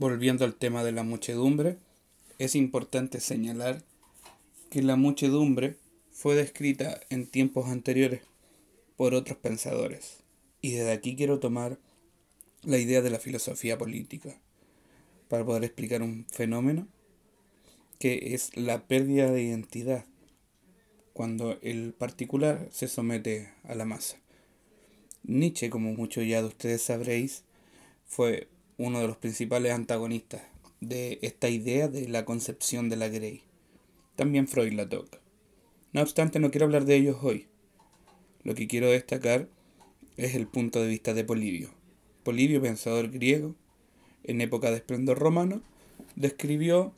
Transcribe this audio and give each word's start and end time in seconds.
Volviendo 0.00 0.46
al 0.46 0.54
tema 0.54 0.82
de 0.82 0.92
la 0.92 1.02
muchedumbre, 1.02 1.76
es 2.38 2.54
importante 2.54 3.20
señalar 3.20 3.82
que 4.70 4.80
la 4.80 4.96
muchedumbre 4.96 5.76
fue 6.10 6.34
descrita 6.34 6.98
en 7.10 7.26
tiempos 7.26 7.68
anteriores 7.68 8.22
por 8.96 9.12
otros 9.12 9.36
pensadores. 9.36 10.20
Y 10.62 10.70
desde 10.70 10.92
aquí 10.92 11.16
quiero 11.16 11.38
tomar 11.38 11.76
la 12.62 12.78
idea 12.78 13.02
de 13.02 13.10
la 13.10 13.18
filosofía 13.18 13.76
política 13.76 14.40
para 15.28 15.44
poder 15.44 15.64
explicar 15.64 16.00
un 16.00 16.24
fenómeno 16.30 16.88
que 17.98 18.32
es 18.32 18.56
la 18.56 18.86
pérdida 18.86 19.30
de 19.30 19.42
identidad 19.42 20.06
cuando 21.12 21.58
el 21.60 21.92
particular 21.92 22.70
se 22.72 22.88
somete 22.88 23.52
a 23.64 23.74
la 23.74 23.84
masa. 23.84 24.16
Nietzsche, 25.24 25.68
como 25.68 25.92
muchos 25.92 26.26
ya 26.26 26.40
de 26.40 26.48
ustedes 26.48 26.80
sabréis, 26.80 27.44
fue 28.06 28.48
uno 28.80 29.00
de 29.00 29.08
los 29.08 29.18
principales 29.18 29.72
antagonistas 29.72 30.40
de 30.80 31.18
esta 31.20 31.50
idea 31.50 31.88
de 31.88 32.08
la 32.08 32.24
concepción 32.24 32.88
de 32.88 32.96
la 32.96 33.08
Grey. 33.08 33.42
También 34.16 34.48
Freud 34.48 34.72
la 34.72 34.88
toca. 34.88 35.18
No 35.92 36.00
obstante, 36.00 36.40
no 36.40 36.50
quiero 36.50 36.64
hablar 36.64 36.86
de 36.86 36.96
ellos 36.96 37.18
hoy. 37.20 37.46
Lo 38.42 38.54
que 38.54 38.68
quiero 38.68 38.88
destacar 38.88 39.48
es 40.16 40.34
el 40.34 40.46
punto 40.46 40.80
de 40.80 40.88
vista 40.88 41.12
de 41.12 41.24
Polibio. 41.24 41.68
Polibio, 42.22 42.62
pensador 42.62 43.10
griego, 43.10 43.54
en 44.24 44.40
época 44.40 44.70
de 44.70 44.76
esplendor 44.76 45.18
romano, 45.18 45.60
describió 46.16 46.94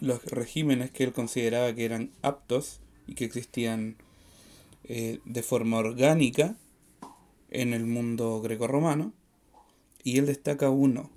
los 0.00 0.24
regímenes 0.24 0.92
que 0.92 1.04
él 1.04 1.12
consideraba 1.12 1.74
que 1.74 1.84
eran 1.84 2.10
aptos 2.22 2.80
y 3.06 3.16
que 3.16 3.26
existían 3.26 3.96
eh, 4.84 5.18
de 5.26 5.42
forma 5.42 5.76
orgánica 5.76 6.56
en 7.50 7.74
el 7.74 7.84
mundo 7.84 8.40
greco-romano, 8.40 9.12
y 10.02 10.18
él 10.18 10.26
destaca 10.26 10.70
uno 10.70 11.10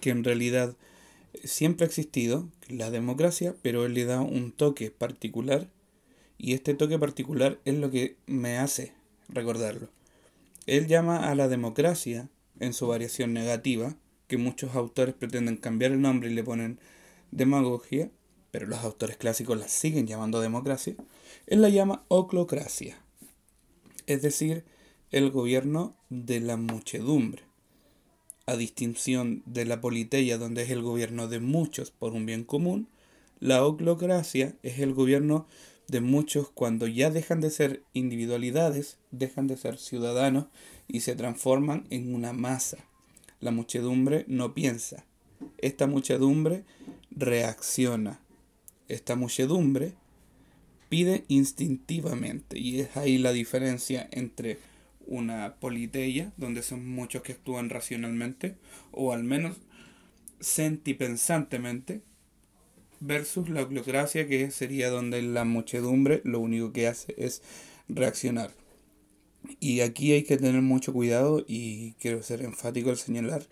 que 0.00 0.10
en 0.10 0.24
realidad 0.24 0.76
siempre 1.44 1.84
ha 1.84 1.88
existido, 1.88 2.48
la 2.68 2.90
democracia, 2.90 3.54
pero 3.62 3.86
él 3.86 3.94
le 3.94 4.04
da 4.04 4.20
un 4.20 4.52
toque 4.52 4.90
particular, 4.90 5.68
y 6.36 6.54
este 6.54 6.74
toque 6.74 6.98
particular 6.98 7.58
es 7.64 7.74
lo 7.74 7.90
que 7.90 8.16
me 8.26 8.58
hace 8.58 8.92
recordarlo. 9.28 9.88
Él 10.66 10.86
llama 10.86 11.30
a 11.30 11.34
la 11.34 11.48
democracia, 11.48 12.28
en 12.60 12.72
su 12.72 12.86
variación 12.86 13.32
negativa, 13.32 13.96
que 14.26 14.36
muchos 14.36 14.74
autores 14.74 15.14
pretenden 15.14 15.56
cambiar 15.56 15.92
el 15.92 16.00
nombre 16.00 16.30
y 16.30 16.34
le 16.34 16.44
ponen 16.44 16.78
demagogia, 17.30 18.10
pero 18.50 18.66
los 18.66 18.80
autores 18.80 19.16
clásicos 19.16 19.58
la 19.58 19.68
siguen 19.68 20.06
llamando 20.06 20.40
democracia, 20.40 20.94
él 21.46 21.62
la 21.62 21.68
llama 21.68 22.04
oclocracia, 22.08 22.98
es 24.06 24.22
decir, 24.22 24.64
el 25.10 25.30
gobierno 25.30 25.96
de 26.10 26.40
la 26.40 26.56
muchedumbre, 26.56 27.47
a 28.48 28.56
distinción 28.56 29.42
de 29.44 29.66
la 29.66 29.82
politeia, 29.82 30.38
donde 30.38 30.62
es 30.62 30.70
el 30.70 30.80
gobierno 30.80 31.28
de 31.28 31.38
muchos 31.38 31.90
por 31.90 32.14
un 32.14 32.24
bien 32.24 32.44
común, 32.44 32.88
la 33.40 33.62
oclocracia 33.62 34.54
es 34.62 34.78
el 34.78 34.94
gobierno 34.94 35.46
de 35.86 36.00
muchos 36.00 36.48
cuando 36.48 36.86
ya 36.86 37.10
dejan 37.10 37.42
de 37.42 37.50
ser 37.50 37.82
individualidades, 37.92 38.96
dejan 39.10 39.48
de 39.48 39.58
ser 39.58 39.76
ciudadanos 39.76 40.46
y 40.88 41.00
se 41.00 41.14
transforman 41.14 41.86
en 41.90 42.14
una 42.14 42.32
masa. 42.32 42.78
La 43.40 43.50
muchedumbre 43.50 44.24
no 44.28 44.54
piensa, 44.54 45.04
esta 45.58 45.86
muchedumbre 45.86 46.64
reacciona, 47.10 48.18
esta 48.88 49.14
muchedumbre 49.14 49.92
pide 50.88 51.26
instintivamente 51.28 52.58
y 52.58 52.80
es 52.80 52.96
ahí 52.96 53.18
la 53.18 53.32
diferencia 53.32 54.08
entre 54.10 54.58
una 55.08 55.56
politeia, 55.56 56.32
donde 56.36 56.62
son 56.62 56.86
muchos 56.86 57.22
que 57.22 57.32
actúan 57.32 57.70
racionalmente, 57.70 58.56
o 58.92 59.12
al 59.12 59.24
menos 59.24 59.56
sentipensantemente, 60.38 62.02
versus 63.00 63.48
la 63.48 63.62
oclocracia, 63.62 64.28
que 64.28 64.50
sería 64.50 64.90
donde 64.90 65.22
la 65.22 65.44
muchedumbre 65.44 66.20
lo 66.24 66.40
único 66.40 66.72
que 66.72 66.86
hace 66.86 67.14
es 67.16 67.42
reaccionar. 67.88 68.52
Y 69.60 69.80
aquí 69.80 70.12
hay 70.12 70.24
que 70.24 70.36
tener 70.36 70.60
mucho 70.62 70.92
cuidado 70.92 71.44
y 71.46 71.92
quiero 71.94 72.22
ser 72.22 72.42
enfático 72.42 72.90
al 72.90 72.98
señalar 72.98 73.46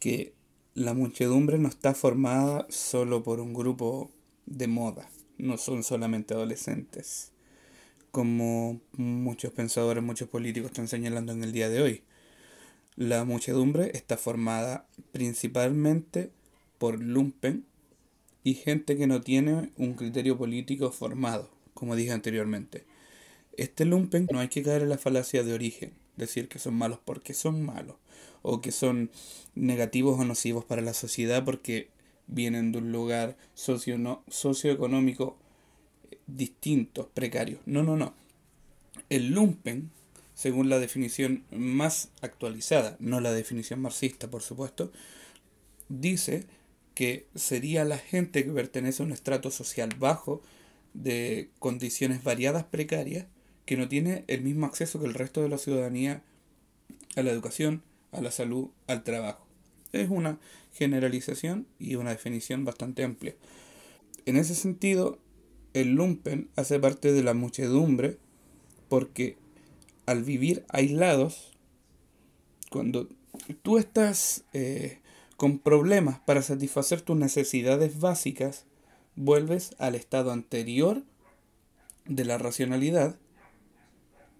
que 0.00 0.32
la 0.74 0.94
muchedumbre 0.94 1.58
no 1.58 1.68
está 1.68 1.92
formada 1.94 2.66
solo 2.70 3.22
por 3.22 3.40
un 3.40 3.52
grupo 3.52 4.10
de 4.46 4.68
moda, 4.68 5.08
no 5.36 5.58
son 5.58 5.82
solamente 5.82 6.34
adolescentes, 6.34 7.31
como 8.12 8.78
muchos 8.92 9.52
pensadores, 9.52 10.04
muchos 10.04 10.28
políticos 10.28 10.70
están 10.70 10.86
señalando 10.86 11.32
en 11.32 11.42
el 11.42 11.52
día 11.52 11.68
de 11.68 11.82
hoy. 11.82 12.02
La 12.94 13.24
muchedumbre 13.24 13.90
está 13.94 14.18
formada 14.18 14.86
principalmente 15.12 16.30
por 16.78 17.00
lumpen 17.00 17.64
y 18.44 18.54
gente 18.54 18.98
que 18.98 19.06
no 19.06 19.22
tiene 19.22 19.70
un 19.78 19.94
criterio 19.94 20.36
político 20.36 20.92
formado, 20.92 21.48
como 21.72 21.96
dije 21.96 22.12
anteriormente. 22.12 22.84
Este 23.56 23.86
lumpen 23.86 24.28
no 24.30 24.40
hay 24.40 24.48
que 24.48 24.62
caer 24.62 24.82
en 24.82 24.90
la 24.90 24.98
falacia 24.98 25.42
de 25.42 25.54
origen, 25.54 25.92
decir 26.16 26.48
que 26.48 26.58
son 26.58 26.74
malos 26.74 26.98
porque 27.02 27.32
son 27.32 27.64
malos, 27.64 27.96
o 28.42 28.60
que 28.60 28.72
son 28.72 29.10
negativos 29.54 30.20
o 30.20 30.24
nocivos 30.24 30.66
para 30.66 30.82
la 30.82 30.92
sociedad 30.92 31.44
porque 31.44 31.88
vienen 32.26 32.72
de 32.72 32.78
un 32.78 32.92
lugar 32.92 33.38
socio 33.54 33.96
no, 33.96 34.22
socioeconómico 34.28 35.38
distinto, 36.36 37.10
precario. 37.14 37.58
No, 37.66 37.82
no, 37.82 37.96
no. 37.96 38.14
El 39.08 39.32
lumpen, 39.32 39.90
según 40.34 40.68
la 40.68 40.78
definición 40.78 41.44
más 41.50 42.10
actualizada, 42.20 42.96
no 42.98 43.20
la 43.20 43.32
definición 43.32 43.80
marxista, 43.80 44.30
por 44.30 44.42
supuesto, 44.42 44.92
dice 45.88 46.46
que 46.94 47.26
sería 47.34 47.84
la 47.84 47.98
gente 47.98 48.44
que 48.44 48.50
pertenece 48.50 49.02
a 49.02 49.06
un 49.06 49.12
estrato 49.12 49.50
social 49.50 49.90
bajo, 49.98 50.42
de 50.94 51.48
condiciones 51.58 52.22
variadas 52.22 52.64
precarias, 52.64 53.26
que 53.64 53.76
no 53.76 53.88
tiene 53.88 54.24
el 54.26 54.42
mismo 54.42 54.66
acceso 54.66 55.00
que 55.00 55.06
el 55.06 55.14
resto 55.14 55.42
de 55.42 55.48
la 55.48 55.58
ciudadanía 55.58 56.22
a 57.16 57.22
la 57.22 57.30
educación, 57.30 57.82
a 58.10 58.20
la 58.20 58.30
salud, 58.30 58.68
al 58.86 59.02
trabajo. 59.02 59.46
Es 59.92 60.10
una 60.10 60.38
generalización 60.74 61.66
y 61.78 61.94
una 61.94 62.10
definición 62.10 62.64
bastante 62.64 63.04
amplia. 63.04 63.34
En 64.26 64.36
ese 64.36 64.54
sentido, 64.54 65.18
el 65.74 65.94
lumpen 65.94 66.50
hace 66.56 66.78
parte 66.78 67.12
de 67.12 67.22
la 67.22 67.34
muchedumbre 67.34 68.18
porque 68.88 69.36
al 70.06 70.22
vivir 70.22 70.64
aislados, 70.68 71.52
cuando 72.70 73.08
tú 73.62 73.78
estás 73.78 74.44
eh, 74.52 75.00
con 75.36 75.58
problemas 75.58 76.20
para 76.20 76.42
satisfacer 76.42 77.00
tus 77.00 77.16
necesidades 77.16 78.00
básicas, 78.00 78.66
vuelves 79.16 79.74
al 79.78 79.94
estado 79.94 80.32
anterior 80.32 81.02
de 82.06 82.24
la 82.24 82.38
racionalidad 82.38 83.16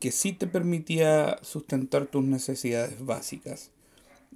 que 0.00 0.10
sí 0.10 0.32
te 0.32 0.46
permitía 0.46 1.38
sustentar 1.42 2.06
tus 2.06 2.24
necesidades 2.24 3.04
básicas. 3.04 3.70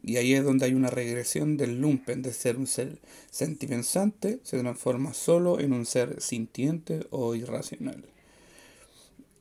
Y 0.03 0.17
ahí 0.17 0.35
es 0.35 0.45
donde 0.45 0.67
hay 0.67 0.75
una 0.75 0.91
regresión 0.91 1.57
del 1.57 1.81
lumpen, 1.81 2.23
de 2.23 2.33
ser 2.33 2.57
un 2.57 2.67
ser 2.67 3.01
sentipensante, 3.31 4.41
se 4.43 4.59
transforma 4.59 5.15
solo 5.15 5.61
en 5.61 5.73
un 5.73 5.87
ser 5.87 6.21
sintiente 6.21 7.07
o 7.11 7.35
irracional. 7.35 8.05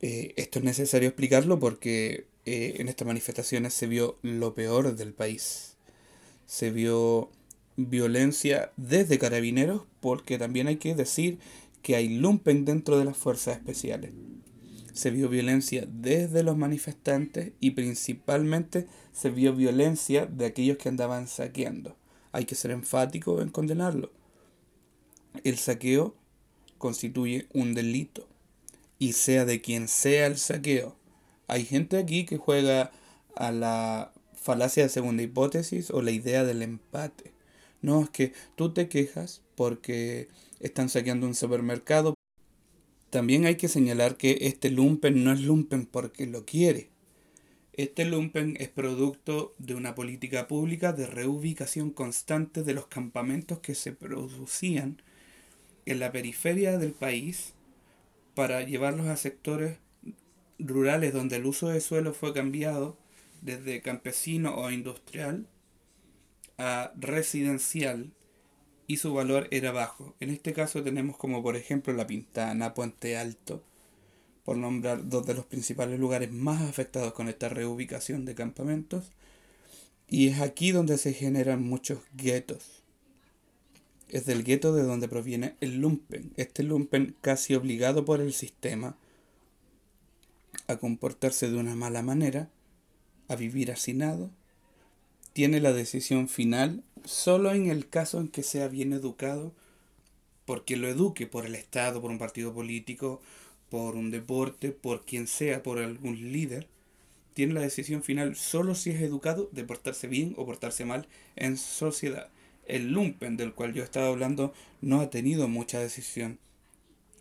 Eh, 0.02 0.34
esto 0.38 0.60
es 0.60 0.66
necesario 0.66 1.10
explicarlo 1.10 1.60
porque 1.60 2.28
eh, 2.46 2.76
en 2.80 2.90
estas 2.90 3.08
manifestaciones 3.08 3.74
se 3.74 3.88
vio 3.88 4.18
lo 4.22 4.54
peor 4.54 4.96
del 4.96 5.14
país. 5.14 5.78
Se 6.46 6.72
vio 6.72 7.30
violencia 7.76 8.72
desde 8.78 9.20
carabineros, 9.20 9.84
porque 10.00 10.38
también 10.38 10.68
hay 10.68 10.78
que 10.78 10.96
decir 10.96 11.40
que 11.82 11.96
hay 11.96 12.10
lumpen 12.10 12.66
dentro 12.66 12.98
de 12.98 13.06
las 13.06 13.18
fuerzas 13.18 13.58
especiales 13.58 14.12
se 14.96 15.12
vio 15.12 15.28
violencia 15.28 15.86
desde 15.88 16.42
los 16.42 16.58
manifestantes 16.58 17.52
y 17.60 17.72
principalmente 17.72 18.88
se 19.12 19.30
vio 19.30 19.54
violencia 19.54 20.26
de 20.26 20.46
aquellos 20.46 20.78
que 20.78 20.88
andaban 20.88 21.28
saqueando. 21.28 21.98
Hay 22.32 22.46
que 22.46 22.56
ser 22.56 22.72
enfático 22.72 23.42
en 23.42 23.50
condenarlo. 23.50 24.12
El 25.44 25.58
saqueo 25.58 26.16
constituye 26.78 27.48
un 27.54 27.74
delito 27.74 28.28
y 28.98 29.14
sea 29.14 29.44
de 29.44 29.62
quien 29.62 29.90
sea 29.90 30.28
el 30.28 30.38
saqueo. 30.38 30.96
Hay 31.48 31.66
gente 31.66 31.98
aquí 31.98 32.26
que 32.26 32.38
juega 32.38 32.92
a 33.36 33.52
la 33.52 34.14
falacia 34.34 34.84
de 34.84 34.90
segunda 34.90 35.24
hipótesis 35.24 35.92
o 35.92 36.02
la 36.02 36.12
idea 36.12 36.46
del 36.46 36.62
empate. 36.62 37.34
No, 37.82 38.04
es 38.04 38.10
que 38.10 38.34
tú 38.56 38.74
te 38.74 38.88
quejas 38.88 39.42
porque 39.56 40.30
están 40.62 40.88
saqueando 40.88 41.28
un 41.28 41.36
supermercado, 41.36 42.16
también 43.16 43.46
hay 43.46 43.56
que 43.56 43.70
señalar 43.70 44.18
que 44.18 44.40
este 44.42 44.70
lumpen 44.70 45.24
no 45.24 45.32
es 45.32 45.40
lumpen 45.40 45.86
porque 45.86 46.26
lo 46.26 46.44
quiere. 46.44 46.90
Este 47.72 48.04
lumpen 48.04 48.58
es 48.60 48.68
producto 48.68 49.54
de 49.58 49.74
una 49.74 49.96
política 49.96 50.50
pública 50.50 50.92
de 50.92 51.08
reubicación 51.08 51.92
constante 51.92 52.62
de 52.62 52.74
los 52.74 52.88
campamentos 52.88 53.60
que 53.60 53.74
se 53.74 53.94
producían 53.94 55.02
en 55.86 56.00
la 56.00 56.12
periferia 56.12 56.78
del 56.78 56.92
país 56.92 57.54
para 58.34 58.64
llevarlos 58.64 59.08
a 59.08 59.16
sectores 59.16 59.78
rurales 60.60 61.14
donde 61.14 61.38
el 61.38 61.46
uso 61.46 61.70
de 61.70 61.80
suelo 61.80 62.14
fue 62.14 62.34
cambiado 62.34 62.98
desde 63.42 63.82
campesino 63.82 64.56
o 64.56 64.72
industrial 64.72 65.48
a 66.58 66.92
residencial 66.98 68.12
y 68.88 68.98
su 68.98 69.14
valor 69.14 69.48
era 69.52 69.72
bajo. 69.72 70.16
En 70.20 70.30
este 70.30 70.54
caso 70.54 70.84
tenemos 70.84 71.18
como 71.18 71.42
por 71.42 71.56
ejemplo 71.56 71.94
La 71.94 72.08
Pintana, 72.08 72.74
Puente 72.74 73.18
Alto, 73.18 73.64
por 74.44 74.58
nombrar 74.58 75.10
dos 75.10 75.26
de 75.26 75.34
los 75.34 75.46
principales 75.46 76.00
lugares 76.00 76.32
más 76.32 76.62
afectados 76.62 77.14
con 77.14 77.28
esta 77.30 77.50
reubicación 77.50 78.26
de 78.26 78.36
campamentos. 78.36 79.12
Y 80.08 80.28
es 80.28 80.40
aquí 80.40 80.72
donde 80.72 81.00
se 81.00 81.14
generan 81.14 81.64
muchos 81.64 82.00
guetos. 82.16 82.84
Es 84.10 84.28
del 84.28 84.44
gueto 84.44 84.74
de 84.74 84.84
donde 84.84 85.08
proviene 85.08 85.56
el 85.62 85.78
lumpen. 85.78 86.32
Este 86.38 86.62
lumpen 86.62 87.16
casi 87.22 87.56
obligado 87.56 88.06
por 88.06 88.22
el 88.22 88.34
sistema 88.34 88.96
a 90.68 90.78
comportarse 90.78 91.50
de 91.50 91.58
una 91.58 91.76
mala 91.76 92.04
manera, 92.04 92.50
a 93.28 93.36
vivir 93.36 93.72
hacinado, 93.72 94.30
tiene 95.34 95.60
la 95.60 95.74
decisión 95.74 96.30
final 96.30 96.84
solo 97.06 97.54
en 97.54 97.70
el 97.70 97.90
caso 97.90 98.20
en 98.20 98.28
que 98.28 98.44
sea 98.44 98.68
bien 98.68 98.94
educado, 98.94 99.54
porque 100.46 100.78
lo 100.78 100.88
eduque 100.88 101.28
por 101.28 101.46
el 101.46 101.56
Estado, 101.56 102.02
por 102.02 102.12
un 102.12 102.20
partido 102.20 102.54
político, 102.54 103.22
por 103.70 103.96
un 103.96 104.12
deporte, 104.12 104.72
por 104.72 105.06
quien 105.06 105.28
sea, 105.28 105.64
por 105.64 105.80
algún 105.80 106.32
líder, 106.32 106.68
tiene 107.34 107.54
la 107.54 107.62
decisión 107.62 108.04
final 108.04 108.36
solo 108.36 108.76
si 108.76 108.92
es 108.92 109.02
educado 109.02 109.50
de 109.52 109.66
portarse 109.66 110.08
bien 110.08 110.34
o 110.38 110.46
portarse 110.46 110.86
mal 110.86 111.08
en 111.36 111.58
sociedad. 111.58 112.30
El 112.66 112.92
lumpen 112.92 113.38
del 113.38 113.54
cual 113.54 113.74
yo 113.74 113.84
estaba 113.84 114.08
hablando 114.08 114.54
no 114.82 115.02
ha 115.02 115.10
tenido 115.10 115.48
mucha 115.48 115.80
decisión. 115.80 116.40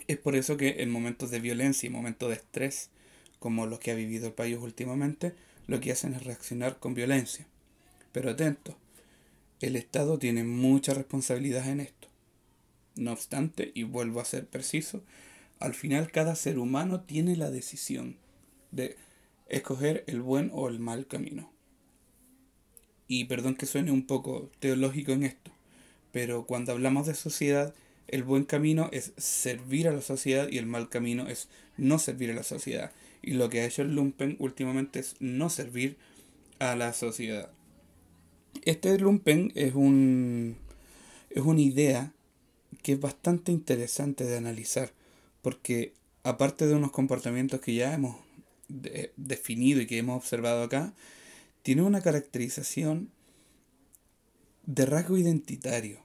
Es 0.06 0.16
por 0.18 0.36
eso 0.36 0.56
que 0.56 0.82
en 0.82 0.90
momentos 0.90 1.30
de 1.30 1.40
violencia 1.40 1.86
y 1.86 1.90
momentos 1.90 2.28
de 2.28 2.36
estrés, 2.36 2.90
como 3.40 3.66
los 3.66 3.80
que 3.80 3.90
ha 3.90 3.94
vivido 3.94 4.28
el 4.28 4.32
país 4.34 4.56
últimamente, 4.58 5.34
lo 5.66 5.80
que 5.80 5.92
hacen 5.92 6.14
es 6.14 6.24
reaccionar 6.24 6.78
con 6.78 6.94
violencia. 6.94 7.46
Pero 8.12 8.30
atento, 8.30 8.76
el 9.66 9.76
Estado 9.76 10.18
tiene 10.18 10.44
mucha 10.44 10.94
responsabilidad 10.94 11.68
en 11.68 11.80
esto. 11.80 12.08
No 12.96 13.12
obstante, 13.12 13.72
y 13.74 13.82
vuelvo 13.82 14.20
a 14.20 14.24
ser 14.24 14.46
preciso, 14.46 15.02
al 15.58 15.74
final 15.74 16.10
cada 16.10 16.36
ser 16.36 16.58
humano 16.58 17.00
tiene 17.00 17.36
la 17.36 17.50
decisión 17.50 18.16
de 18.70 18.96
escoger 19.48 20.04
el 20.06 20.20
buen 20.20 20.50
o 20.52 20.68
el 20.68 20.78
mal 20.78 21.06
camino. 21.06 21.50
Y 23.06 23.24
perdón 23.24 23.56
que 23.56 23.66
suene 23.66 23.92
un 23.92 24.06
poco 24.06 24.50
teológico 24.60 25.12
en 25.12 25.24
esto, 25.24 25.50
pero 26.12 26.46
cuando 26.46 26.72
hablamos 26.72 27.06
de 27.06 27.14
sociedad, 27.14 27.74
el 28.08 28.22
buen 28.22 28.44
camino 28.44 28.88
es 28.92 29.12
servir 29.16 29.88
a 29.88 29.92
la 29.92 30.02
sociedad 30.02 30.48
y 30.50 30.58
el 30.58 30.66
mal 30.66 30.88
camino 30.88 31.28
es 31.28 31.48
no 31.76 31.98
servir 31.98 32.30
a 32.30 32.34
la 32.34 32.42
sociedad. 32.42 32.92
Y 33.22 33.32
lo 33.32 33.48
que 33.48 33.60
ha 33.60 33.66
hecho 33.66 33.82
el 33.82 33.94
Lumpen 33.94 34.36
últimamente 34.38 35.00
es 35.00 35.16
no 35.20 35.48
servir 35.48 35.96
a 36.58 36.76
la 36.76 36.92
sociedad. 36.92 37.50
Este 38.62 38.98
lumpen 38.98 39.52
es 39.54 39.74
un 39.74 40.56
es 41.34 41.42
una 41.42 41.60
idea 41.60 42.12
que 42.82 42.92
es 42.92 43.00
bastante 43.00 43.50
interesante 43.50 44.24
de 44.24 44.36
analizar, 44.36 44.92
porque 45.42 45.92
aparte 46.22 46.66
de 46.66 46.74
unos 46.74 46.92
comportamientos 46.92 47.60
que 47.60 47.74
ya 47.74 47.92
hemos 47.92 48.16
definido 49.16 49.80
y 49.80 49.86
que 49.86 49.98
hemos 49.98 50.16
observado 50.16 50.62
acá, 50.62 50.94
tiene 51.62 51.82
una 51.82 52.02
caracterización 52.02 53.10
de 54.64 54.86
rasgo 54.86 55.18
identitario. 55.18 55.98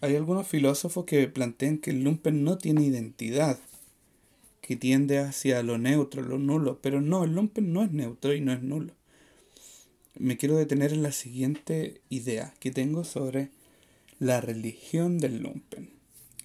Hay 0.00 0.16
algunos 0.16 0.46
filósofos 0.46 1.04
que 1.04 1.28
plantean 1.28 1.78
que 1.78 1.90
el 1.90 2.02
lumpen 2.02 2.44
no 2.44 2.58
tiene 2.58 2.84
identidad, 2.84 3.58
que 4.60 4.76
tiende 4.76 5.18
hacia 5.18 5.62
lo 5.62 5.78
neutro, 5.78 6.22
lo 6.22 6.38
nulo, 6.38 6.80
pero 6.80 7.00
no, 7.00 7.24
el 7.24 7.34
lumpen 7.34 7.72
no 7.72 7.82
es 7.82 7.92
neutro 7.92 8.34
y 8.34 8.40
no 8.40 8.52
es 8.52 8.62
nulo 8.62 8.94
me 10.18 10.36
quiero 10.36 10.56
detener 10.56 10.92
en 10.92 11.02
la 11.02 11.12
siguiente 11.12 12.00
idea 12.08 12.54
que 12.60 12.70
tengo 12.70 13.04
sobre 13.04 13.50
la 14.18 14.40
religión 14.40 15.18
del 15.18 15.42
lumpen. 15.42 15.90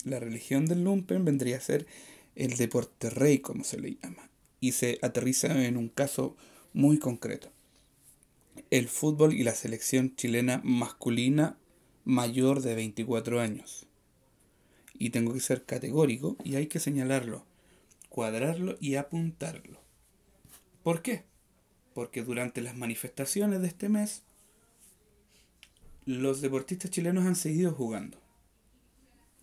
La 0.03 0.19
religión 0.19 0.65
del 0.65 0.83
lumpen 0.83 1.25
vendría 1.25 1.57
a 1.57 1.61
ser 1.61 1.87
el 2.35 2.57
deporte 2.57 3.09
rey, 3.09 3.39
como 3.39 3.63
se 3.63 3.79
le 3.79 3.97
llama, 4.01 4.29
y 4.59 4.73
se 4.73 4.99
aterriza 5.01 5.65
en 5.65 5.77
un 5.77 5.89
caso 5.89 6.35
muy 6.73 6.97
concreto. 6.99 7.51
El 8.69 8.87
fútbol 8.87 9.33
y 9.33 9.43
la 9.43 9.55
selección 9.55 10.15
chilena 10.15 10.61
masculina 10.63 11.57
mayor 12.03 12.61
de 12.61 12.75
24 12.75 13.39
años. 13.39 13.85
Y 14.93 15.09
tengo 15.09 15.33
que 15.33 15.39
ser 15.39 15.65
categórico 15.65 16.35
y 16.43 16.55
hay 16.55 16.67
que 16.67 16.79
señalarlo, 16.79 17.45
cuadrarlo 18.09 18.77
y 18.79 18.95
apuntarlo. 18.95 19.79
¿Por 20.83 21.01
qué? 21.01 21.30
Porque 21.93 22.23
durante 22.23 22.61
las 22.61 22.75
manifestaciones 22.75 23.61
de 23.61 23.67
este 23.67 23.89
mes 23.89 24.23
los 26.05 26.41
deportistas 26.41 26.91
chilenos 26.91 27.25
han 27.25 27.35
seguido 27.35 27.71
jugando. 27.71 28.17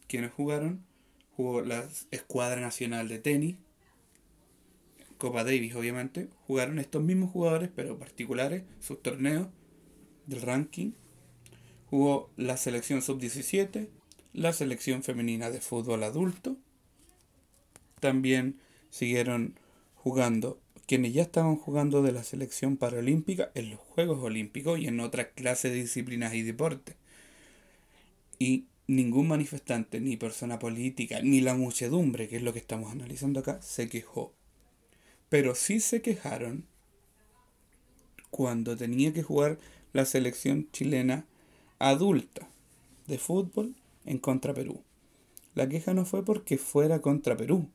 Quienes 0.06 0.32
jugaron? 0.32 0.84
Jugó 1.36 1.60
la 1.60 1.88
Escuadra 2.10 2.60
Nacional 2.60 3.08
de 3.08 3.18
Tenis, 3.18 3.56
Copa 5.18 5.42
Davis 5.42 5.74
obviamente, 5.74 6.28
jugaron 6.46 6.78
estos 6.78 7.02
mismos 7.02 7.32
jugadores, 7.32 7.70
pero 7.74 7.98
particulares, 7.98 8.62
sus 8.78 9.02
torneos 9.02 9.48
del 10.26 10.42
ranking. 10.42 10.92
Jugó 11.90 12.30
la 12.36 12.56
selección 12.56 13.02
sub-17, 13.02 13.88
la 14.32 14.52
selección 14.52 15.02
femenina 15.02 15.50
de 15.50 15.60
fútbol 15.60 16.04
adulto. 16.04 16.56
También 17.98 18.60
siguieron 18.90 19.58
jugando 19.96 20.60
quienes 20.88 21.12
ya 21.12 21.20
estaban 21.20 21.56
jugando 21.56 22.02
de 22.02 22.12
la 22.12 22.24
selección 22.24 22.78
paralímpica 22.78 23.52
en 23.54 23.68
los 23.68 23.78
Juegos 23.78 24.20
Olímpicos 24.22 24.78
y 24.78 24.86
en 24.86 25.00
otras 25.00 25.26
clases 25.34 25.70
de 25.70 25.82
disciplinas 25.82 26.32
y 26.32 26.40
deportes. 26.40 26.96
Y 28.38 28.68
ningún 28.86 29.28
manifestante, 29.28 30.00
ni 30.00 30.16
persona 30.16 30.58
política, 30.58 31.20
ni 31.22 31.42
la 31.42 31.52
muchedumbre, 31.52 32.26
que 32.26 32.36
es 32.36 32.42
lo 32.42 32.54
que 32.54 32.58
estamos 32.58 32.90
analizando 32.90 33.40
acá, 33.40 33.60
se 33.60 33.90
quejó. 33.90 34.32
Pero 35.28 35.54
sí 35.54 35.78
se 35.80 36.00
quejaron 36.00 36.64
cuando 38.30 38.74
tenía 38.74 39.12
que 39.12 39.22
jugar 39.22 39.58
la 39.92 40.06
selección 40.06 40.70
chilena 40.72 41.26
adulta 41.78 42.48
de 43.06 43.18
fútbol 43.18 43.74
en 44.06 44.16
contra 44.16 44.54
Perú. 44.54 44.82
La 45.54 45.68
queja 45.68 45.92
no 45.92 46.06
fue 46.06 46.24
porque 46.24 46.56
fuera 46.56 47.02
contra 47.02 47.36
Perú, 47.36 47.68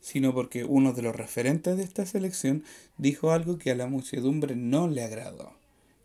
sino 0.00 0.32
porque 0.34 0.64
uno 0.64 0.92
de 0.92 1.02
los 1.02 1.14
referentes 1.14 1.76
de 1.76 1.82
esta 1.82 2.06
selección 2.06 2.64
dijo 2.98 3.32
algo 3.32 3.58
que 3.58 3.70
a 3.70 3.74
la 3.74 3.86
muchedumbre 3.86 4.56
no 4.56 4.88
le 4.88 5.04
agradó. 5.04 5.52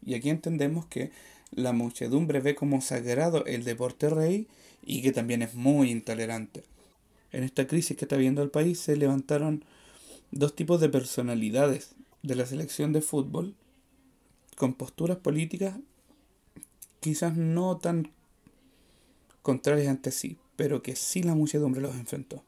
Y 0.06 0.14
aquí 0.14 0.30
entendemos 0.30 0.86
que 0.86 1.12
la 1.52 1.74
muchedumbre 1.74 2.42
ve 2.42 2.56
como 2.56 2.82
sagrado 2.82 3.46
el 3.46 3.64
deporte 3.64 4.10
rey 4.10 4.48
y 4.86 5.02
que 5.02 5.12
también 5.12 5.42
es 5.42 5.56
muy 5.56 5.90
intolerante. 5.92 6.64
En 7.32 7.44
esta 7.44 7.68
crisis 7.68 7.98
que 7.98 8.06
está 8.06 8.18
viendo 8.18 8.44
el 8.44 8.50
país 8.50 8.80
se 8.80 8.98
levantaron 8.98 9.64
dos 10.32 10.56
tipos 10.56 10.82
de 10.82 10.90
personalidades 10.90 11.96
de 12.22 12.36
la 12.36 12.46
selección 12.46 12.92
de 12.92 13.02
fútbol 13.02 13.56
con 14.58 14.74
posturas 14.74 15.18
políticas 15.18 15.76
quizás 17.00 17.36
no 17.36 17.78
tan 17.78 18.12
contrarias 19.42 19.90
ante 19.90 20.12
sí, 20.12 20.38
pero 20.56 20.82
que 20.82 20.96
sí 20.96 21.22
la 21.22 21.36
muchedumbre 21.36 21.82
los 21.82 21.96
enfrentó 21.96 22.44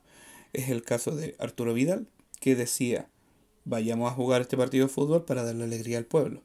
es 0.54 0.70
el 0.70 0.84
caso 0.84 1.16
de 1.16 1.36
Arturo 1.40 1.74
Vidal, 1.74 2.08
que 2.40 2.56
decía, 2.56 3.10
vayamos 3.66 4.12
a 4.12 4.16
jugar 4.16 4.42
este 4.42 4.58
partido 4.58 4.88
de 4.88 4.94
fútbol 4.94 5.26
para 5.26 5.44
darle 5.44 5.66
alegría 5.66 5.98
al 5.98 6.06
pueblo. 6.06 6.42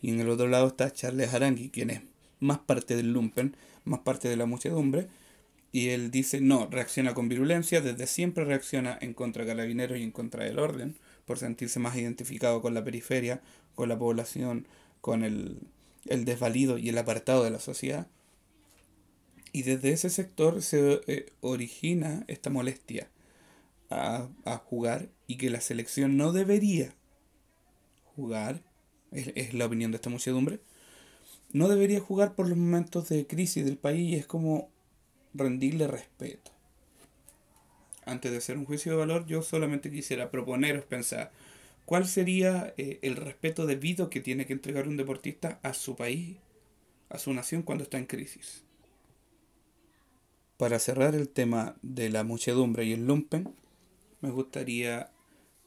Y 0.00 0.10
en 0.10 0.20
el 0.20 0.28
otro 0.28 0.48
lado 0.48 0.68
está 0.68 0.92
Charles 0.92 1.32
Arangui, 1.32 1.70
quien 1.70 1.90
es 1.90 2.02
más 2.40 2.58
parte 2.58 2.96
del 2.96 3.12
lumpen, 3.12 3.56
más 3.84 4.00
parte 4.00 4.28
de 4.28 4.36
la 4.36 4.46
muchedumbre, 4.46 5.08
y 5.72 5.88
él 5.88 6.10
dice, 6.10 6.40
no, 6.40 6.68
reacciona 6.70 7.12
con 7.12 7.28
virulencia, 7.28 7.80
desde 7.80 8.06
siempre 8.06 8.44
reacciona 8.44 8.96
en 9.00 9.14
contra 9.14 9.44
de 9.44 9.48
carabineros 9.50 9.98
y 9.98 10.02
en 10.02 10.10
contra 10.10 10.44
del 10.44 10.58
orden, 10.58 10.96
por 11.24 11.38
sentirse 11.38 11.78
más 11.80 11.96
identificado 11.96 12.62
con 12.62 12.72
la 12.72 12.84
periferia, 12.84 13.42
con 13.74 13.88
la 13.88 13.98
población, 13.98 14.66
con 15.00 15.22
el, 15.24 15.58
el 16.06 16.24
desvalido 16.24 16.78
y 16.78 16.88
el 16.88 16.98
apartado 16.98 17.44
de 17.44 17.50
la 17.50 17.60
sociedad. 17.60 18.06
Y 19.52 19.62
desde 19.62 19.92
ese 19.92 20.08
sector 20.10 20.62
se 20.62 21.00
eh, 21.06 21.26
origina 21.40 22.24
esta 22.28 22.50
molestia 22.50 23.08
a, 23.90 24.28
jugar 24.64 25.08
y 25.26 25.36
que 25.36 25.50
la 25.50 25.60
selección 25.60 26.16
no 26.16 26.32
debería 26.32 26.94
jugar, 28.14 28.62
es, 29.12 29.54
la 29.54 29.66
opinión 29.66 29.90
de 29.90 29.96
esta 29.96 30.10
muchedumbre, 30.10 30.60
no 31.52 31.68
debería 31.68 32.00
jugar 32.00 32.34
por 32.34 32.48
los 32.48 32.58
momentos 32.58 33.08
de 33.08 33.26
crisis 33.26 33.64
del 33.64 33.78
país 33.78 34.12
y 34.12 34.16
es 34.16 34.26
como 34.26 34.70
rendirle 35.34 35.86
respeto. 35.86 36.50
Antes 38.04 38.30
de 38.30 38.38
hacer 38.38 38.56
un 38.56 38.64
juicio 38.64 38.92
de 38.92 38.98
valor, 38.98 39.26
yo 39.26 39.42
solamente 39.42 39.90
quisiera 39.90 40.30
proponeros 40.30 40.84
pensar 40.84 41.32
cuál 41.84 42.06
sería 42.06 42.72
eh, 42.76 42.98
el 43.02 43.16
respeto 43.16 43.66
debido 43.66 44.10
que 44.10 44.20
tiene 44.20 44.46
que 44.46 44.52
entregar 44.52 44.86
un 44.86 44.96
deportista 44.96 45.58
a 45.62 45.72
su 45.72 45.96
país, 45.96 46.36
a 47.08 47.18
su 47.18 47.32
nación 47.32 47.62
cuando 47.62 47.84
está 47.84 47.98
en 47.98 48.06
crisis. 48.06 48.62
Para 50.56 50.78
cerrar 50.78 51.14
el 51.14 51.28
tema 51.28 51.76
de 51.82 52.08
la 52.08 52.24
muchedumbre 52.24 52.84
y 52.84 52.92
el 52.92 53.06
lumpen, 53.06 53.54
me 54.26 54.32
gustaría 54.32 55.12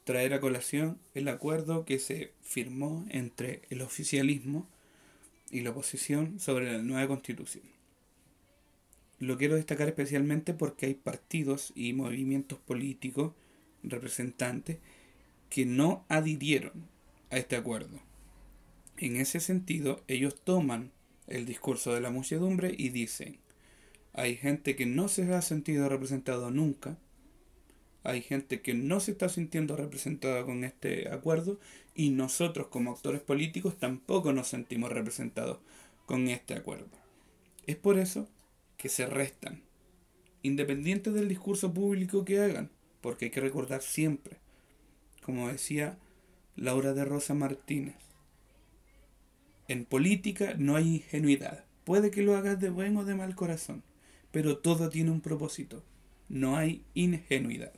traer 0.03 0.33
a 0.33 0.41
colación 0.41 0.99
el 1.13 1.29
acuerdo 1.29 1.85
que 1.85 1.97
se 1.97 2.33
firmó 2.41 3.05
entre 3.09 3.61
el 3.69 3.81
oficialismo 3.81 4.67
y 5.49 5.61
la 5.61 5.69
oposición 5.69 6.41
sobre 6.41 6.73
la 6.73 6.79
nueva 6.79 7.07
constitución. 7.07 7.63
Lo 9.19 9.37
quiero 9.37 9.55
destacar 9.55 9.87
especialmente 9.87 10.53
porque 10.53 10.87
hay 10.87 10.93
partidos 10.93 11.71
y 11.73 11.93
movimientos 11.93 12.59
políticos 12.59 13.31
representantes 13.81 14.79
que 15.49 15.65
no 15.65 16.03
adhirieron 16.09 16.89
a 17.29 17.37
este 17.37 17.55
acuerdo. 17.55 18.01
En 18.97 19.15
ese 19.15 19.39
sentido, 19.39 20.03
ellos 20.09 20.35
toman 20.43 20.91
el 21.27 21.45
discurso 21.45 21.93
de 21.93 22.01
la 22.01 22.09
muchedumbre 22.09 22.75
y 22.77 22.89
dicen, 22.89 23.39
hay 24.11 24.35
gente 24.35 24.75
que 24.75 24.85
no 24.85 25.07
se 25.07 25.33
ha 25.33 25.41
sentido 25.41 25.87
representado 25.87 26.51
nunca, 26.51 26.97
hay 28.03 28.21
gente 28.21 28.61
que 28.61 28.73
no 28.73 28.99
se 28.99 29.11
está 29.11 29.29
sintiendo 29.29 29.75
representada 29.75 30.45
con 30.45 30.63
este 30.63 31.09
acuerdo 31.09 31.59
y 31.95 32.11
nosotros 32.11 32.67
como 32.67 32.91
actores 32.91 33.21
políticos 33.21 33.77
tampoco 33.77 34.31
nos 34.31 34.47
sentimos 34.47 34.91
representados 34.91 35.59
con 36.05 36.27
este 36.27 36.55
acuerdo. 36.55 36.89
Es 37.67 37.75
por 37.75 37.99
eso 37.99 38.27
que 38.77 38.89
se 38.89 39.05
restan, 39.05 39.61
independiente 40.41 41.11
del 41.11 41.27
discurso 41.27 41.73
público 41.73 42.23
que 42.23 42.39
hagan, 42.39 42.69
porque 43.01 43.25
hay 43.25 43.31
que 43.31 43.41
recordar 43.41 43.81
siempre, 43.81 44.37
como 45.21 45.49
decía 45.49 45.97
Laura 46.55 46.93
de 46.93 47.05
Rosa 47.05 47.33
Martínez, 47.33 47.95
en 49.67 49.85
política 49.85 50.55
no 50.57 50.75
hay 50.75 50.95
ingenuidad. 50.95 51.63
Puede 51.83 52.09
que 52.09 52.23
lo 52.23 52.35
hagas 52.35 52.59
de 52.59 52.71
buen 52.71 52.97
o 52.97 53.05
de 53.05 53.13
mal 53.13 53.35
corazón, 53.35 53.83
pero 54.31 54.57
todo 54.57 54.89
tiene 54.89 55.11
un 55.11 55.21
propósito. 55.21 55.83
No 56.27 56.57
hay 56.57 56.83
ingenuidad. 56.95 57.73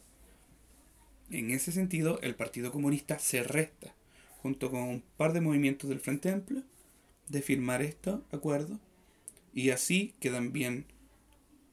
En 1.32 1.50
ese 1.52 1.72
sentido, 1.72 2.20
el 2.22 2.36
Partido 2.36 2.74
Comunista 2.74 3.18
se 3.18 3.42
resta, 3.42 3.96
junto 4.42 4.70
con 4.70 4.82
un 4.82 5.02
par 5.16 5.32
de 5.32 5.40
movimientos 5.40 5.90
del 5.90 6.02
Frente 6.02 6.30
Amplio, 6.30 6.62
de 7.30 7.42
firmar 7.42 7.82
estos 7.82 8.20
acuerdos 8.34 8.80
y 9.54 9.70
así 9.70 10.14
quedan 10.20 10.52
bien 10.52 10.86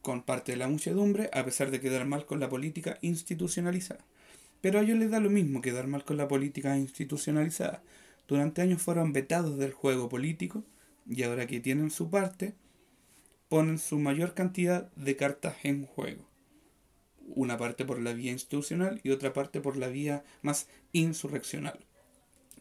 con 0.00 0.22
parte 0.22 0.52
de 0.52 0.58
la 0.58 0.68
muchedumbre, 0.68 1.28
a 1.32 1.44
pesar 1.44 1.72
de 1.72 1.80
quedar 1.80 2.06
mal 2.06 2.24
con 2.24 2.38
la 2.38 2.48
política 2.48 2.98
institucionalizada. 3.02 4.04
Pero 4.60 4.78
a 4.78 4.82
ellos 4.82 4.96
les 4.96 5.10
da 5.10 5.18
lo 5.18 5.28
mismo 5.28 5.60
quedar 5.60 5.88
mal 5.88 6.04
con 6.04 6.16
la 6.16 6.28
política 6.28 6.78
institucionalizada. 6.78 7.82
Durante 8.28 8.62
años 8.62 8.80
fueron 8.80 9.12
vetados 9.12 9.58
del 9.58 9.72
juego 9.72 10.08
político 10.08 10.62
y 11.04 11.24
ahora 11.24 11.48
que 11.48 11.58
tienen 11.58 11.90
su 11.90 12.10
parte, 12.10 12.54
ponen 13.48 13.78
su 13.78 13.98
mayor 13.98 14.34
cantidad 14.34 14.92
de 14.92 15.16
cartas 15.16 15.56
en 15.64 15.84
juego 15.84 16.27
una 17.34 17.56
parte 17.56 17.84
por 17.84 18.00
la 18.00 18.12
vía 18.12 18.32
institucional 18.32 19.00
y 19.02 19.10
otra 19.10 19.32
parte 19.32 19.60
por 19.60 19.76
la 19.76 19.88
vía 19.88 20.24
más 20.42 20.68
insurreccional. 20.92 21.78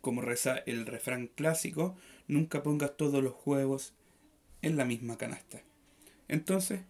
Como 0.02 0.22
reza 0.22 0.58
el 0.66 0.86
refrán 0.86 1.28
clásico, 1.28 1.96
nunca 2.28 2.64
pongas 2.64 2.96
todos 2.98 3.24
los 3.24 3.36
huevos 3.46 3.94
en 4.62 4.78
la 4.78 4.86
misma 4.86 5.18
canasta. 5.18 5.62
Entonces, 6.28 6.82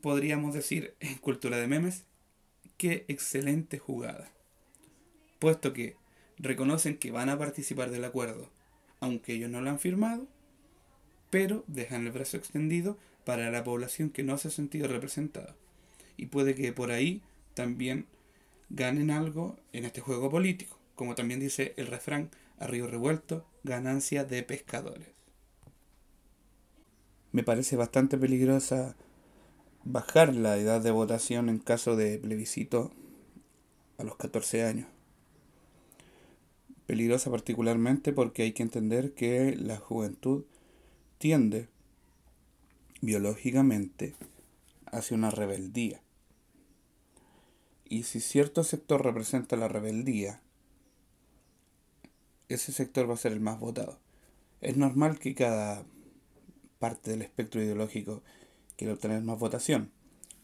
podríamos 0.00 0.54
decir 0.54 0.94
en 1.00 1.16
cultura 1.16 1.58
de 1.58 1.66
memes, 1.66 2.04
qué 2.76 3.04
excelente 3.08 3.78
jugada. 3.78 4.30
Puesto 5.38 5.72
que 5.72 5.96
reconocen 6.38 6.98
que 6.98 7.10
van 7.10 7.28
a 7.28 7.38
participar 7.38 7.90
del 7.90 8.04
acuerdo, 8.04 8.50
aunque 9.00 9.34
ellos 9.34 9.50
no 9.50 9.60
lo 9.60 9.70
han 9.70 9.78
firmado, 9.78 10.26
pero 11.30 11.64
dejan 11.66 12.06
el 12.06 12.12
brazo 12.12 12.36
extendido 12.36 12.98
para 13.24 13.50
la 13.50 13.64
población 13.64 14.10
que 14.10 14.22
no 14.22 14.38
se 14.38 14.48
ha 14.48 14.50
sentido 14.50 14.88
representada 14.88 15.56
y 16.16 16.26
puede 16.26 16.54
que 16.54 16.72
por 16.72 16.90
ahí 16.90 17.22
también 17.54 18.06
ganen 18.68 19.10
algo 19.10 19.56
en 19.72 19.84
este 19.84 20.00
juego 20.00 20.30
político, 20.30 20.78
como 20.94 21.14
también 21.14 21.40
dice 21.40 21.74
el 21.76 21.86
refrán, 21.86 22.30
a 22.58 22.66
río 22.66 22.86
revuelto, 22.86 23.46
ganancia 23.64 24.24
de 24.24 24.42
pescadores. 24.42 25.08
Me 27.32 27.42
parece 27.42 27.76
bastante 27.76 28.16
peligrosa 28.16 28.96
bajar 29.84 30.34
la 30.34 30.56
edad 30.56 30.80
de 30.80 30.90
votación 30.90 31.48
en 31.48 31.58
caso 31.58 31.96
de 31.96 32.18
plebiscito 32.18 32.92
a 33.98 34.04
los 34.04 34.16
14 34.16 34.64
años. 34.64 34.88
Peligrosa 36.86 37.30
particularmente 37.30 38.12
porque 38.12 38.42
hay 38.42 38.52
que 38.52 38.62
entender 38.62 39.12
que 39.12 39.54
la 39.56 39.76
juventud 39.76 40.44
tiende 41.18 41.68
biológicamente 43.00 44.14
hacia 44.86 45.16
una 45.16 45.30
rebeldía. 45.30 46.00
Y 47.88 48.02
si 48.02 48.20
cierto 48.20 48.64
sector 48.64 49.04
representa 49.04 49.56
la 49.56 49.68
rebeldía, 49.68 50.40
ese 52.48 52.72
sector 52.72 53.08
va 53.08 53.14
a 53.14 53.18
ser 53.18 53.32
el 53.32 53.40
más 53.40 53.60
votado. 53.60 53.98
Es 54.60 54.76
normal 54.76 55.18
que 55.18 55.34
cada 55.34 55.84
parte 56.78 57.10
del 57.10 57.22
espectro 57.22 57.62
ideológico 57.62 58.22
quiera 58.76 58.94
obtener 58.94 59.22
más 59.22 59.38
votación. 59.38 59.92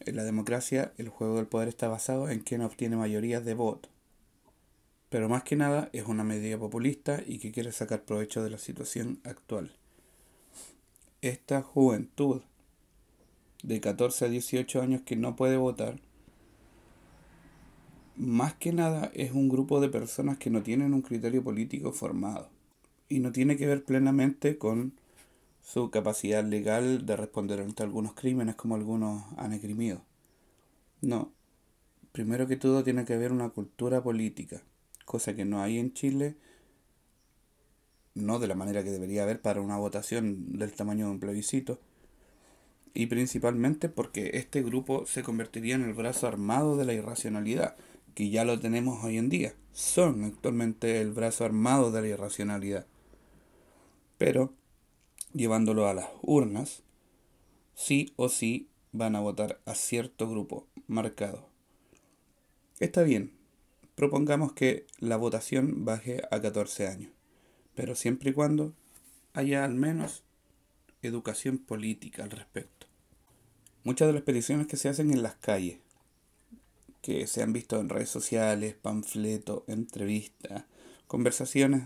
En 0.00 0.16
la 0.16 0.25
democracia, 0.25 0.92
el 0.99 1.08
juego 1.08 1.37
del 1.37 1.46
poder 1.46 1.68
está 1.68 1.88
basado 1.88 2.28
en 2.28 2.40
quien 2.40 2.62
obtiene 2.62 2.96
mayorías 2.96 3.44
de 3.44 3.54
voto. 3.54 3.88
Pero 5.08 5.28
más 5.28 5.42
que 5.42 5.56
nada 5.56 5.90
es 5.92 6.06
una 6.06 6.25
medida 6.25 6.58
populista 6.58 7.22
y 7.26 7.38
que 7.38 7.52
quiere 7.52 7.72
sacar 7.72 8.04
provecho 8.04 8.42
de 8.42 8.50
la 8.50 8.58
situación 8.58 9.20
actual. 9.25 9.76
Esta 11.20 11.62
juventud 11.62 12.42
de 13.62 13.80
14 13.80 14.25
a 14.25 14.28
18 14.28 14.80
años 14.80 15.02
que 15.02 15.16
no 15.16 15.37
puede 15.37 15.56
votar 15.56 16.00
más 18.16 18.54
que 18.54 18.73
nada 18.73 19.11
es 19.14 19.33
un 19.33 19.49
grupo 19.49 19.81
de 19.81 19.88
personas 19.88 20.38
que 20.38 20.50
no 20.50 20.62
tienen 20.62 20.95
un 20.95 21.02
criterio 21.02 21.42
político 21.42 21.92
formado 21.92 22.50
y 23.09 23.21
no 23.21 23.33
tiene 23.33 23.57
que 23.57 23.66
ver 23.66 23.85
plenamente 23.85 24.59
con 24.59 24.95
su 25.62 25.90
capacidad 25.90 26.45
legal 26.45 27.07
de 27.07 27.16
responder 27.16 27.61
ante 27.61 27.83
algunos 27.83 28.14
crímenes 28.14 28.57
como 28.57 28.75
algunos 28.75 29.25
han 29.37 29.52
esgrimido. 29.52 30.02
No, 31.00 31.33
primero 32.12 32.47
que 32.47 32.57
todo 32.57 32.85
tiene 32.85 33.04
que 33.04 33.14
haber 33.14 33.33
una 33.33 33.50
cultura 33.50 34.02
política, 34.02 34.62
cosa 35.04 35.35
que 35.35 35.45
no 35.45 35.62
hay 35.62 35.78
en 35.78 35.92
Chile, 35.92 36.37
no 38.14 38.38
de 38.38 38.49
la 38.49 38.54
manera 38.54 38.85
que 38.85 38.90
debería 38.90 39.23
haber 39.23 39.40
para 39.40 39.61
una 39.61 39.78
votación 39.78 40.59
del 40.59 40.73
tamaño 40.73 41.07
de 41.07 41.12
un 41.12 41.21
plebiscito, 41.21 41.81
y 42.95 43.07
principalmente 43.07 43.88
porque 43.88 44.33
este 44.35 44.62
grupo 44.62 45.07
se 45.07 45.23
convertiría 45.23 45.76
en 45.76 45.83
el 45.83 45.95
brazo 45.95 46.26
armado 46.26 46.76
de 46.76 46.85
la 46.85 46.92
irracionalidad, 46.92 47.76
que 48.14 48.31
ya 48.31 48.45
lo 48.45 48.59
tenemos 48.61 49.02
hoy 49.04 49.19
en 49.19 49.28
día. 49.28 49.54
Son 49.73 50.25
actualmente 50.25 51.00
el 51.00 51.12
brazo 51.12 51.45
armado 51.45 51.90
de 51.90 52.02
la 52.02 52.09
irracionalidad. 52.09 52.87
Pero, 54.19 54.52
llevándolo 55.33 55.88
a 55.88 55.95
las 55.95 56.09
urnas, 56.23 56.83
sí 57.75 58.12
o 58.16 58.28
sí 58.28 58.69
van 58.92 59.16
a 59.16 59.21
votar 59.21 59.61
a 59.64 59.75
cierto 59.75 60.28
grupo 60.28 60.66
marcado. 60.87 61.49
Está 62.78 63.02
bien, 63.02 63.33
propongamos 63.95 64.52
que 64.52 64.87
la 64.99 65.16
votación 65.16 65.85
baje 65.85 66.23
a 66.31 66.40
14 66.40 66.88
años, 66.88 67.11
pero 67.75 67.95
siempre 67.95 68.31
y 68.31 68.33
cuando 68.35 68.75
haya 69.35 69.64
al 69.64 69.75
menos 69.75 70.25
educación 71.00 71.59
política 71.59 72.23
al 72.23 72.31
respecto. 72.31 72.87
Muchas 73.85 74.09
de 74.09 74.14
las 74.14 74.23
peticiones 74.23 74.66
que 74.66 74.76
se 74.76 74.88
hacen 74.88 75.11
en 75.11 75.23
las 75.23 75.35
calles, 75.37 75.78
que 77.02 77.26
se 77.26 77.42
han 77.42 77.52
visto 77.52 77.78
en 77.80 77.88
redes 77.88 78.09
sociales, 78.09 78.75
panfletos, 78.80 79.64
entrevistas, 79.66 80.64
conversaciones, 81.09 81.82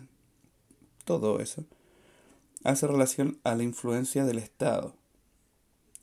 todo 1.04 1.40
eso, 1.40 1.64
hace 2.62 2.86
relación 2.86 3.40
a 3.42 3.54
la 3.54 3.62
influencia 3.62 4.24
del 4.24 4.38
Estado 4.38 4.94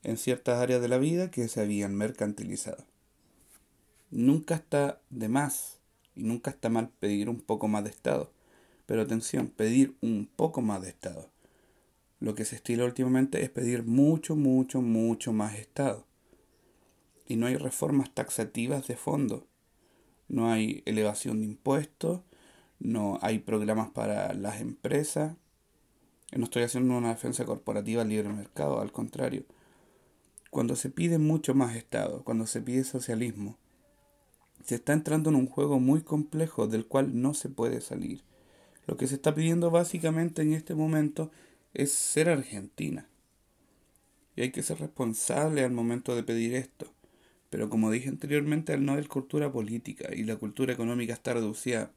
en 0.02 0.18
ciertas 0.18 0.60
áreas 0.60 0.82
de 0.82 0.88
la 0.88 0.98
vida 0.98 1.30
que 1.32 1.48
se 1.48 1.62
habían 1.62 1.96
mercantilizado. 1.96 2.84
Nunca 4.10 4.56
está 4.56 5.00
de 5.10 5.30
más 5.30 5.80
y 6.16 6.24
nunca 6.24 6.52
está 6.52 6.70
mal 6.70 6.90
pedir 7.00 7.30
un 7.30 7.40
poco 7.40 7.68
más 7.68 7.84
de 7.84 7.92
Estado. 7.92 8.32
Pero 8.86 9.02
atención, 9.02 9.48
pedir 9.48 9.96
un 10.02 10.30
poco 10.36 10.62
más 10.62 10.82
de 10.82 10.90
Estado. 10.90 11.30
Lo 12.20 12.36
que 12.36 12.46
se 12.46 12.56
estila 12.56 12.86
últimamente 12.86 13.44
es 13.44 13.50
pedir 13.50 13.84
mucho, 13.84 14.36
mucho, 14.36 14.82
mucho 14.82 15.34
más 15.34 15.56
Estado 15.56 16.06
y 17.28 17.36
no 17.36 17.48
hay 17.48 17.56
reformas 17.56 18.14
taxativas 18.14 18.88
de 18.88 18.96
fondo. 18.96 19.48
No 20.28 20.52
hay 20.52 20.84
elevación 20.86 21.40
de 21.40 21.46
impuestos, 21.46 22.22
no 22.80 23.20
hay 23.22 23.40
programas 23.40 23.92
para 23.92 24.34
las 24.34 24.62
empresas. 24.62 25.36
No 26.36 26.46
estoy 26.46 26.64
haciendo 26.64 26.98
una 26.98 27.10
defensa 27.10 27.46
corporativa 27.46 28.02
al 28.02 28.10
libre 28.10 28.30
mercado, 28.30 28.82
al 28.82 28.92
contrario. 28.92 29.46
Cuando 30.50 30.76
se 30.76 30.90
pide 30.90 31.18
mucho 31.18 31.56
más 31.56 31.76
Estado, 31.76 32.24
cuando 32.24 32.46
se 32.48 32.62
pide 32.62 32.84
socialismo, 32.84 33.58
se 34.64 34.76
está 34.76 34.94
entrando 34.94 35.30
en 35.30 35.36
un 35.36 35.48
juego 35.48 35.80
muy 35.80 36.02
complejo 36.02 36.68
del 36.68 36.86
cual 36.88 37.22
no 37.22 37.34
se 37.34 37.50
puede 37.50 37.82
salir. 37.82 38.24
Lo 38.86 38.98
que 38.98 39.08
se 39.08 39.16
está 39.16 39.34
pidiendo 39.34 39.72
básicamente 39.72 40.42
en 40.42 40.54
este 40.54 40.76
momento 40.76 41.32
es 41.74 41.92
ser 41.92 42.30
Argentina. 42.30 43.08
Y 44.36 44.42
hay 44.42 44.52
que 44.52 44.64
ser 44.64 44.80
responsable 44.80 45.64
al 45.64 45.72
momento 45.72 46.16
de 46.16 46.24
pedir 46.24 46.56
esto. 46.56 46.92
Pero 47.54 47.70
como 47.70 47.92
dije 47.92 48.10
anteriormente, 48.10 48.74
al 48.74 48.84
no 48.84 48.94
haber 48.94 49.08
cultura 49.08 49.52
política 49.52 50.10
y 50.12 50.24
la 50.24 50.38
cultura 50.38 50.74
económica 50.74 51.14
está 51.14 51.36
reducida 51.36 51.92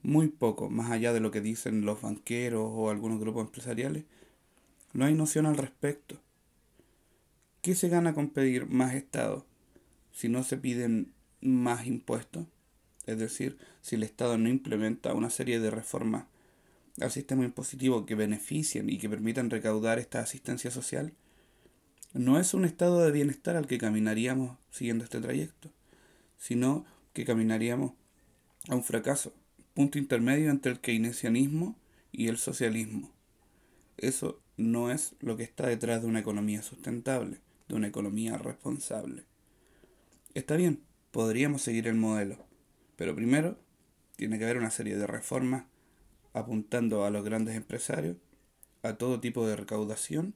muy 0.00 0.28
poco, 0.28 0.70
más 0.70 0.90
allá 0.90 1.12
de 1.12 1.20
lo 1.20 1.30
que 1.30 1.42
dicen 1.42 1.84
los 1.84 2.00
banqueros 2.00 2.62
o 2.64 2.88
algunos 2.88 3.20
grupos 3.20 3.44
empresariales, 3.44 4.04
No 4.94 5.04
hay 5.04 5.12
noción 5.12 5.44
al 5.44 5.58
respecto. 5.58 6.18
¿Qué 7.60 7.74
se 7.74 7.90
gana 7.90 8.14
con 8.14 8.30
pedir 8.30 8.68
más 8.70 8.94
Estado 8.94 9.44
si 10.12 10.30
no 10.30 10.44
se 10.44 10.56
piden 10.56 11.12
más 11.42 11.86
impuestos? 11.86 12.46
Es 13.04 13.18
decir, 13.18 13.58
si 13.82 13.96
el 13.96 14.02
Estado 14.02 14.38
no 14.38 14.48
implementa 14.48 15.12
una 15.12 15.28
serie 15.28 15.60
de 15.60 15.70
reformas 15.70 16.24
al 17.02 17.10
sistema 17.10 17.44
impositivo 17.44 18.06
que 18.06 18.14
beneficien 18.14 18.88
y 18.88 18.96
que 18.96 19.10
permitan 19.10 19.50
recaudar 19.50 19.98
esta 19.98 20.20
asistencia 20.20 20.70
social, 20.70 21.12
no 22.12 22.40
es 22.40 22.54
un 22.54 22.64
estado 22.64 23.00
de 23.00 23.12
bienestar 23.12 23.56
al 23.56 23.66
que 23.66 23.78
caminaríamos 23.78 24.58
siguiendo 24.70 25.04
este 25.04 25.20
trayecto, 25.20 25.70
sino 26.38 26.84
que 27.12 27.24
caminaríamos 27.24 27.92
a 28.68 28.74
un 28.74 28.82
fracaso, 28.82 29.32
punto 29.74 29.98
intermedio 29.98 30.50
entre 30.50 30.72
el 30.72 30.80
keynesianismo 30.80 31.78
y 32.12 32.28
el 32.28 32.38
socialismo. 32.38 33.12
Eso 33.96 34.40
no 34.56 34.90
es 34.90 35.14
lo 35.20 35.36
que 35.36 35.44
está 35.44 35.66
detrás 35.66 36.02
de 36.02 36.08
una 36.08 36.20
economía 36.20 36.62
sustentable, 36.62 37.38
de 37.68 37.74
una 37.74 37.86
economía 37.86 38.36
responsable. 38.38 39.24
Está 40.34 40.56
bien, 40.56 40.82
podríamos 41.12 41.62
seguir 41.62 41.86
el 41.86 41.96
modelo, 41.96 42.44
pero 42.96 43.14
primero 43.14 43.58
tiene 44.16 44.38
que 44.38 44.44
haber 44.44 44.58
una 44.58 44.70
serie 44.70 44.96
de 44.96 45.06
reformas 45.06 45.64
apuntando 46.32 47.04
a 47.04 47.10
los 47.10 47.24
grandes 47.24 47.56
empresarios, 47.56 48.16
a 48.82 48.94
todo 48.94 49.20
tipo 49.20 49.46
de 49.46 49.56
recaudación 49.56 50.34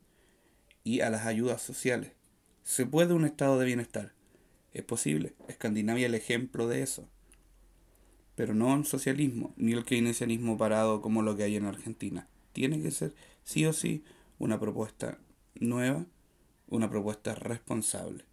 y 0.85 1.01
a 1.01 1.11
las 1.11 1.27
ayudas 1.27 1.63
sociales. 1.63 2.13
¿Se 2.63 2.87
puede 2.87 3.15
un 3.15 3.25
estado 3.25 3.59
de 3.59 3.67
bienestar? 3.67 4.13
Es 4.73 4.85
posible. 4.85 5.35
Escandinavia 5.49 6.07
es 6.07 6.11
el 6.11 6.15
ejemplo 6.15 6.69
de 6.69 6.83
eso. 6.83 7.09
Pero 8.37 8.55
no 8.55 8.73
un 8.73 8.85
socialismo, 8.85 9.55
ni 9.57 9.73
el 9.73 9.85
keynesianismo 9.85 10.59
parado 10.59 11.01
como 11.01 11.23
lo 11.23 11.37
que 11.37 11.45
hay 11.45 11.57
en 11.57 11.67
Argentina. 11.67 12.29
Tiene 12.53 12.81
que 12.81 12.91
ser, 12.91 13.15
sí 13.45 13.65
o 13.67 13.73
sí, 13.73 14.05
una 14.39 14.61
propuesta 14.61 15.19
nueva, 15.55 16.07
una 16.69 16.91
propuesta 16.91 17.35
responsable. 17.35 18.25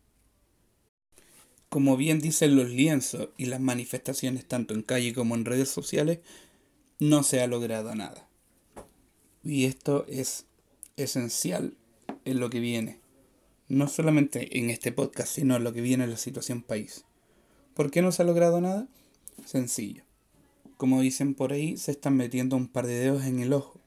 Como 1.69 1.95
bien 1.95 2.19
dicen 2.19 2.55
los 2.55 2.69
lienzos 2.69 3.29
y 3.37 3.45
las 3.45 3.61
manifestaciones 3.61 4.45
tanto 4.45 4.73
en 4.73 4.81
calle 4.81 5.13
como 5.13 5.35
en 5.35 5.45
redes 5.45 5.69
sociales, 5.69 6.19
no 6.99 7.23
se 7.23 7.41
ha 7.41 7.47
logrado 7.47 7.95
nada. 7.95 8.27
Y 9.43 9.65
esto 9.65 10.05
es 10.07 10.45
esencial 10.97 11.77
en 12.25 12.39
lo 12.39 12.49
que 12.49 12.59
viene. 12.59 12.99
No 13.67 13.87
solamente 13.87 14.59
en 14.59 14.69
este 14.69 14.91
podcast, 14.91 15.33
sino 15.33 15.55
en 15.55 15.63
lo 15.63 15.73
que 15.73 15.81
viene 15.81 16.03
en 16.03 16.11
la 16.11 16.17
situación 16.17 16.61
país. 16.61 17.05
¿Por 17.73 17.89
qué 17.89 18.01
no 18.01 18.11
se 18.11 18.21
ha 18.21 18.25
logrado 18.25 18.59
nada? 18.59 18.87
Sencillo. 19.45 20.03
Como 20.77 21.01
dicen 21.01 21.35
por 21.35 21.53
ahí, 21.53 21.77
se 21.77 21.91
están 21.91 22.17
metiendo 22.17 22.55
un 22.55 22.67
par 22.67 22.87
de 22.87 22.95
dedos 22.95 23.23
en 23.25 23.39
el 23.39 23.53
ojo. 23.53 23.79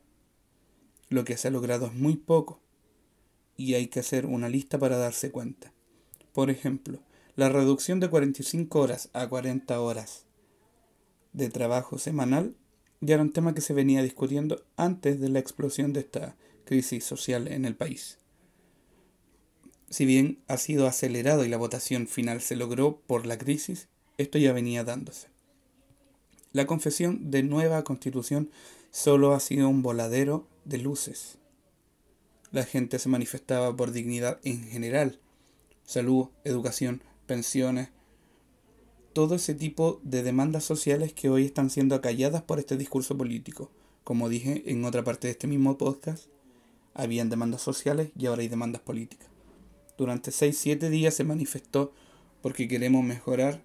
Lo 1.09 1.25
que 1.25 1.37
se 1.37 1.49
ha 1.49 1.51
logrado 1.51 1.87
es 1.87 1.95
muy 1.95 2.17
poco. 2.17 2.61
Y 3.57 3.75
hay 3.75 3.89
que 3.89 4.01
hacer 4.01 4.27
una 4.27 4.49
lista 4.49 4.79
para 4.79 4.97
darse 4.97 5.31
cuenta. 5.31 5.73
Por 6.33 6.51
ejemplo, 6.51 7.01
la 7.37 7.49
reducción 7.49 8.01
de 8.01 8.09
45 8.09 8.81
horas 8.81 9.11
a 9.13 9.29
40 9.29 9.81
horas 9.81 10.25
de 11.33 11.51
trabajo 11.51 11.99
semanal 11.99 12.55
ya 13.01 13.15
era 13.15 13.23
un 13.23 13.33
tema 13.33 13.55
que 13.55 13.61
se 13.61 13.75
venía 13.75 14.03
discutiendo 14.03 14.65
antes 14.77 15.21
de 15.21 15.29
la 15.29 15.41
explosión 15.41 15.93
de 15.93 16.01
esta 16.01 16.37
crisis 16.65 17.05
social 17.05 17.49
en 17.49 17.65
el 17.65 17.77
país. 17.77 18.19
Si 19.91 20.07
bien 20.07 20.39
ha 20.49 20.57
sido 20.57 20.87
acelerado 20.87 21.45
y 21.45 21.49
la 21.49 21.57
votación 21.57 22.09
final 22.09 22.41
se 22.41 22.57
logró 22.57 23.01
por 23.07 23.27
la 23.27 23.39
crisis, 23.39 23.89
esto 24.19 24.39
ya 24.39 24.53
venía 24.53 24.85
dándose. 24.85 25.29
La 26.53 26.67
confesión 26.67 27.31
de 27.31 27.43
nueva 27.43 27.83
constitución 27.85 28.51
solo 28.91 29.33
ha 29.33 29.41
sido 29.41 29.69
un 29.69 29.83
voladero 29.83 30.47
de 30.65 30.79
luces. 30.79 31.39
La 32.53 32.65
gente 32.65 32.99
se 33.01 33.09
manifestaba 33.09 33.77
por 33.77 33.91
dignidad 33.91 34.39
en 34.45 34.63
general, 34.65 35.19
salud, 35.85 36.29
educación, 36.45 37.03
pensiones, 37.27 37.89
todo 39.13 39.35
ese 39.37 39.55
tipo 39.55 40.01
de 40.03 40.23
demandas 40.23 40.65
sociales 40.65 41.13
que 41.13 41.29
hoy 41.29 41.45
están 41.45 41.71
siendo 41.71 41.95
acalladas 41.95 42.43
por 42.43 42.59
este 42.59 42.77
discurso 42.77 43.17
político. 43.17 43.71
Como 44.03 44.29
dije 44.29 44.63
en 44.67 44.85
otra 44.85 45.03
parte 45.03 45.29
de 45.29 45.33
este 45.33 45.47
mismo 45.47 45.79
podcast, 45.79 46.27
habían 46.95 47.31
demandas 47.31 47.63
sociales 47.63 48.11
y 48.19 48.27
ahora 48.27 48.43
hay 48.43 48.49
demandas 48.49 48.83
políticas. 48.83 49.34
Durante 49.97 50.31
6-7 50.31 50.89
días 50.89 51.15
se 51.15 51.25
manifestó 51.25 51.93
porque 52.43 52.69
queremos 52.69 53.05
mejorar 53.05 53.63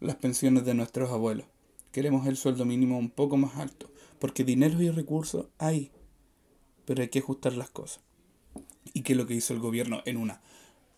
las 0.00 0.16
pensiones 0.16 0.64
de 0.64 0.74
nuestros 0.74 1.10
abuelos. 1.10 1.46
Queremos 1.92 2.26
el 2.26 2.36
sueldo 2.36 2.64
mínimo 2.64 2.98
un 2.98 3.10
poco 3.10 3.36
más 3.36 3.56
alto, 3.56 3.90
porque 4.18 4.44
dinero 4.44 4.82
y 4.82 4.90
recursos 4.90 5.46
hay, 5.58 5.90
pero 6.84 7.02
hay 7.02 7.08
que 7.08 7.20
ajustar 7.20 7.54
las 7.54 7.70
cosas. 7.70 8.00
Y 8.92 9.02
que 9.02 9.14
lo 9.14 9.26
que 9.26 9.34
hizo 9.34 9.54
el 9.54 9.60
gobierno 9.60 10.02
en 10.04 10.16
una 10.16 10.40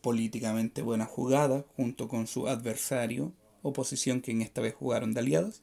políticamente 0.00 0.82
buena 0.82 1.06
jugada, 1.06 1.64
junto 1.76 2.08
con 2.08 2.26
su 2.26 2.48
adversario, 2.48 3.32
oposición 3.62 4.22
que 4.22 4.32
en 4.32 4.42
esta 4.42 4.60
vez 4.60 4.74
jugaron 4.74 5.12
de 5.12 5.20
aliados, 5.20 5.62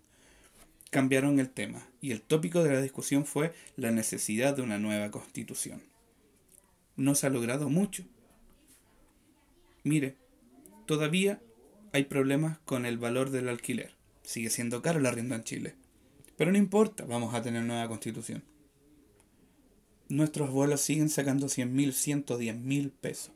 cambiaron 0.89 1.39
el 1.39 1.49
tema 1.49 1.89
y 2.01 2.11
el 2.11 2.21
tópico 2.21 2.63
de 2.63 2.71
la 2.71 2.81
discusión 2.81 3.25
fue 3.25 3.53
la 3.75 3.91
necesidad 3.91 4.55
de 4.55 4.61
una 4.61 4.79
nueva 4.79 5.11
constitución. 5.11 5.83
No 6.95 7.15
se 7.15 7.27
ha 7.27 7.29
logrado 7.29 7.69
mucho. 7.69 8.03
Mire, 9.87 10.15
todavía 10.85 11.41
hay 11.93 12.05
problemas 12.05 12.59
con 12.59 12.85
el 12.85 12.97
valor 12.97 13.29
del 13.29 13.49
alquiler. 13.49 13.95
Sigue 14.23 14.49
siendo 14.49 14.81
caro 14.81 14.99
el 14.99 15.05
arriendo 15.05 15.35
en 15.35 15.43
Chile. 15.43 15.75
Pero 16.35 16.51
no 16.51 16.57
importa, 16.57 17.05
vamos 17.05 17.33
a 17.33 17.41
tener 17.41 17.63
nueva 17.63 17.87
constitución. 17.87 18.43
Nuestros 20.09 20.49
abuelos 20.49 20.81
siguen 20.81 21.09
sacando 21.09 21.49
100 21.49 21.73
mil, 21.73 21.93
110 21.93 22.57
mil 22.57 22.91
pesos, 22.91 23.31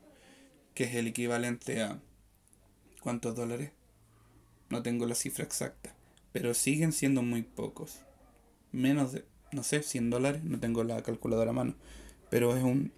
que 0.74 0.86
es 0.86 0.96
el 0.96 1.08
equivalente 1.08 1.82
a... 1.82 2.00
¿Cuántos 3.02 3.36
dólares? 3.36 3.72
no 4.72 4.82
tengo 4.82 5.06
la 5.06 5.16
cifra 5.16 5.44
exacta, 5.44 5.94
pero 6.32 6.54
siguen 6.54 6.94
siendo 6.94 7.22
muy 7.22 7.44
pocos. 7.44 8.00
Menos 8.72 9.12
de, 9.12 9.26
no 9.52 9.64
sé, 9.64 9.84
100 9.84 10.10
dólares, 10.10 10.44
no 10.44 10.60
tengo 10.60 10.84
la 10.84 11.04
calculadora 11.04 11.52
a 11.52 11.54
mano, 11.54 11.76
pero 12.30 12.56
es 12.56 12.64
un 12.64 12.92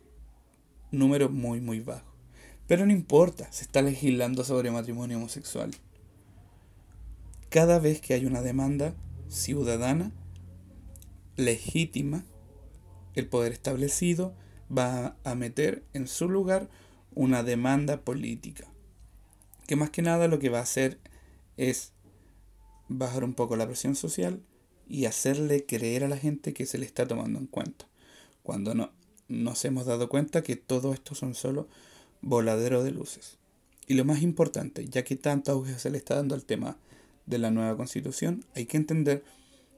número 0.91 1.29
muy, 1.29 1.59
muy 1.59 1.79
bajo. 1.79 2.12
Pero 2.67 2.85
no 2.85 2.91
importa, 2.91 3.51
se 3.51 3.63
está 3.63 3.81
legislando 3.81 4.43
sobre 4.43 4.71
matrimonio 4.71 5.17
homosexual. 5.17 5.71
Cada 7.49 7.79
vez 7.79 8.01
que 8.01 8.13
hay 8.13 8.25
una 8.25 8.41
demanda 8.41 8.95
ciudadana 9.27 10.11
legítima, 11.35 12.23
el 13.15 13.27
poder 13.27 13.51
establecido 13.51 14.33
va 14.75 15.15
a 15.23 15.35
meter 15.35 15.83
en 15.93 16.07
su 16.07 16.29
lugar 16.29 16.69
una 17.13 17.43
demanda 17.43 18.01
política. 18.01 18.67
Que 19.67 19.75
más 19.75 19.89
que 19.89 20.01
nada 20.01 20.27
lo 20.27 20.39
que 20.39 20.49
va 20.49 20.59
a 20.59 20.63
hacer 20.63 20.99
es 21.57 21.93
bajar 22.87 23.23
un 23.23 23.33
poco 23.33 23.55
la 23.55 23.67
presión 23.67 23.95
social 23.95 24.41
y 24.87 25.05
hacerle 25.05 25.65
creer 25.65 26.03
a 26.03 26.09
la 26.09 26.17
gente 26.17 26.53
que 26.53 26.65
se 26.65 26.77
le 26.77 26.85
está 26.85 27.07
tomando 27.07 27.39
en 27.39 27.47
cuenta. 27.47 27.87
Cuando 28.41 28.73
no 28.73 28.91
nos 29.27 29.63
hemos 29.65 29.85
dado 29.85 30.09
cuenta 30.09 30.43
que 30.43 30.55
todo 30.55 30.93
esto 30.93 31.15
son 31.15 31.33
solo 31.33 31.67
voladeros 32.23 32.83
de 32.83 32.91
luces. 32.91 33.37
Y 33.87 33.93
lo 33.93 34.05
más 34.05 34.21
importante, 34.21 34.87
ya 34.87 35.03
que 35.03 35.15
tanta 35.15 35.51
auge 35.51 35.77
se 35.77 35.91
le 35.91 35.97
está 35.97 36.15
dando 36.15 36.35
al 36.35 36.45
tema 36.45 36.77
de 37.25 37.37
la 37.37 37.51
nueva 37.51 37.77
constitución, 37.77 38.43
hay 38.55 38.65
que 38.65 38.77
entender 38.77 39.23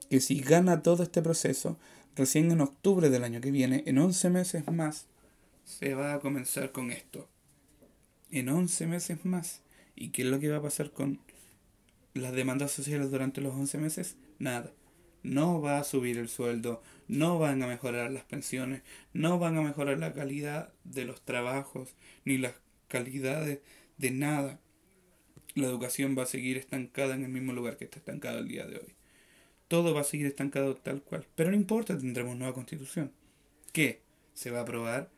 que 0.09 0.21
si 0.21 0.39
gana 0.39 0.83
todo 0.83 1.03
este 1.03 1.21
proceso, 1.21 1.77
recién 2.15 2.51
en 2.51 2.61
octubre 2.61 3.09
del 3.09 3.23
año 3.23 3.41
que 3.41 3.51
viene, 3.51 3.83
en 3.87 3.97
11 3.97 4.29
meses 4.29 4.67
más, 4.71 5.07
se 5.65 5.95
va 5.95 6.13
a 6.13 6.19
comenzar 6.19 6.71
con 6.71 6.91
esto. 6.91 7.27
En 8.31 8.49
11 8.49 8.87
meses 8.87 9.25
más. 9.25 9.61
¿Y 9.95 10.09
qué 10.09 10.21
es 10.21 10.27
lo 10.27 10.39
que 10.39 10.49
va 10.49 10.57
a 10.57 10.61
pasar 10.61 10.91
con 10.91 11.19
las 12.15 12.33
demandas 12.33 12.71
sociales 12.71 13.11
durante 13.11 13.41
los 13.41 13.53
11 13.53 13.77
meses, 13.77 14.15
nada. 14.39 14.71
No 15.25 15.59
va 15.59 15.79
a 15.79 15.83
subir 15.83 16.19
el 16.19 16.29
sueldo, 16.29 16.83
no 17.07 17.39
van 17.39 17.63
a 17.63 17.67
mejorar 17.67 18.11
las 18.11 18.25
pensiones, 18.25 18.83
no 19.11 19.39
van 19.39 19.57
a 19.57 19.61
mejorar 19.61 19.97
la 19.97 20.13
calidad 20.13 20.71
de 20.83 21.05
los 21.05 21.19
trabajos, 21.25 21.95
ni 22.25 22.37
las 22.37 22.53
calidades 22.87 23.59
de 23.97 24.11
nada. 24.11 24.59
La 25.55 25.65
educación 25.65 26.15
va 26.15 26.23
a 26.23 26.27
seguir 26.27 26.57
estancada 26.57 27.15
en 27.15 27.23
el 27.23 27.29
mismo 27.29 27.53
lugar 27.53 27.77
que 27.77 27.85
está 27.85 27.97
estancada 27.97 28.37
el 28.37 28.47
día 28.47 28.67
de 28.67 28.77
hoy. 28.77 28.93
Todo 29.67 29.95
va 29.95 30.01
a 30.01 30.03
seguir 30.03 30.27
estancado 30.27 30.75
tal 30.75 31.01
cual. 31.01 31.25
Pero 31.33 31.49
no 31.49 31.55
importa, 31.55 31.97
tendremos 31.97 32.37
nueva 32.37 32.53
constitución. 32.53 33.11
¿Qué? 33.73 34.01
Se 34.35 34.51
va 34.51 34.59
a 34.59 34.61
aprobar 34.61 35.09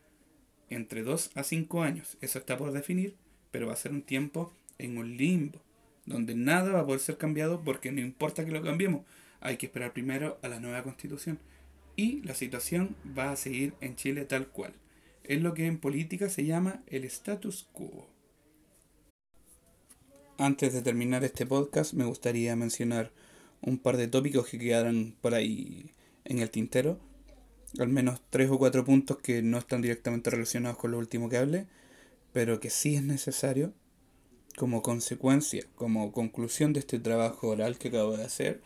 entre 0.70 1.04
2 1.04 1.32
a 1.36 1.44
5 1.44 1.84
años. 1.84 2.18
Eso 2.22 2.40
está 2.40 2.58
por 2.58 2.72
definir, 2.72 3.18
pero 3.52 3.68
va 3.68 3.74
a 3.74 3.78
ser 3.78 3.92
un 3.92 4.04
tiempo 4.04 4.54
en 4.78 4.98
un 4.98 5.18
limbo 5.18 5.62
donde 6.06 6.34
nada 6.34 6.72
va 6.72 6.80
a 6.80 6.86
poder 6.86 7.02
ser 7.02 7.18
cambiado 7.18 7.62
porque 7.64 7.92
no 7.92 8.00
importa 8.00 8.46
que 8.46 8.52
lo 8.52 8.64
cambiemos, 8.64 9.06
hay 9.48 9.56
que 9.58 9.68
esperar 9.68 9.94
primero 9.94 10.38
a 10.42 10.50
la 10.50 10.60
nueva 10.60 10.84
constitución. 10.84 11.40
Y 11.96 12.22
la 12.24 12.36
situación 12.36 12.96
va 13.18 13.32
a 13.32 13.38
seguir 13.38 13.74
en 13.80 13.96
Chile 13.96 14.26
tal 14.26 14.48
cual. 14.48 14.74
Es 15.24 15.42
lo 15.42 15.54
que 15.54 15.66
en 15.66 15.80
política 15.80 16.30
se 16.30 16.46
llama 16.46 16.84
el 16.88 17.06
status 17.06 17.68
quo. 17.72 18.10
Antes 20.38 20.74
de 20.74 20.82
terminar 20.82 21.24
este 21.24 21.46
podcast 21.46 21.94
me 21.94 22.06
gustaría 22.06 22.56
mencionar 22.56 23.12
un 23.62 23.78
par 23.78 23.98
de 23.98 24.08
tópicos 24.08 24.48
que 24.48 24.60
quedaron 24.60 25.16
por 25.22 25.34
ahí 25.34 25.92
en 26.26 26.40
el 26.40 26.52
tintero. 26.52 27.00
al 27.80 27.90
menos 27.90 28.22
tres 28.30 28.50
o 28.50 28.58
cuatro 28.58 28.84
puntos 28.86 29.18
que 29.18 29.42
no 29.42 29.58
están 29.58 29.82
directamente 29.82 30.30
relacionados 30.30 30.78
con 30.78 30.92
lo 30.92 30.98
último 30.98 31.30
que 31.30 31.38
hablé, 31.38 31.68
pero 32.34 32.60
que 32.60 32.70
sí 32.70 32.96
es 32.96 33.04
necesario 33.04 33.74
como 34.58 34.82
consecuencia, 34.82 35.66
como 35.76 36.12
conclusión 36.12 36.74
de 36.74 36.80
este 36.80 37.00
trabajo 37.00 37.50
oral 37.50 37.78
que 37.78 37.90
acabo 37.90 38.18
de 38.18 38.24
hacer, 38.24 38.62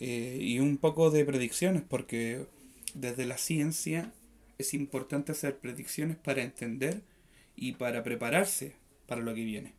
eh, 0.00 0.38
y 0.40 0.60
un 0.60 0.78
poco 0.78 1.10
de 1.10 1.24
predicciones, 1.24 1.82
porque 1.82 2.46
desde 2.94 3.26
la 3.26 3.38
ciencia 3.38 4.12
es 4.58 4.74
importante 4.74 5.32
hacer 5.32 5.58
predicciones 5.58 6.16
para 6.16 6.42
entender 6.42 7.02
y 7.56 7.72
para 7.72 8.02
prepararse 8.02 8.74
para 9.06 9.22
lo 9.22 9.34
que 9.34 9.44
viene. 9.44 9.74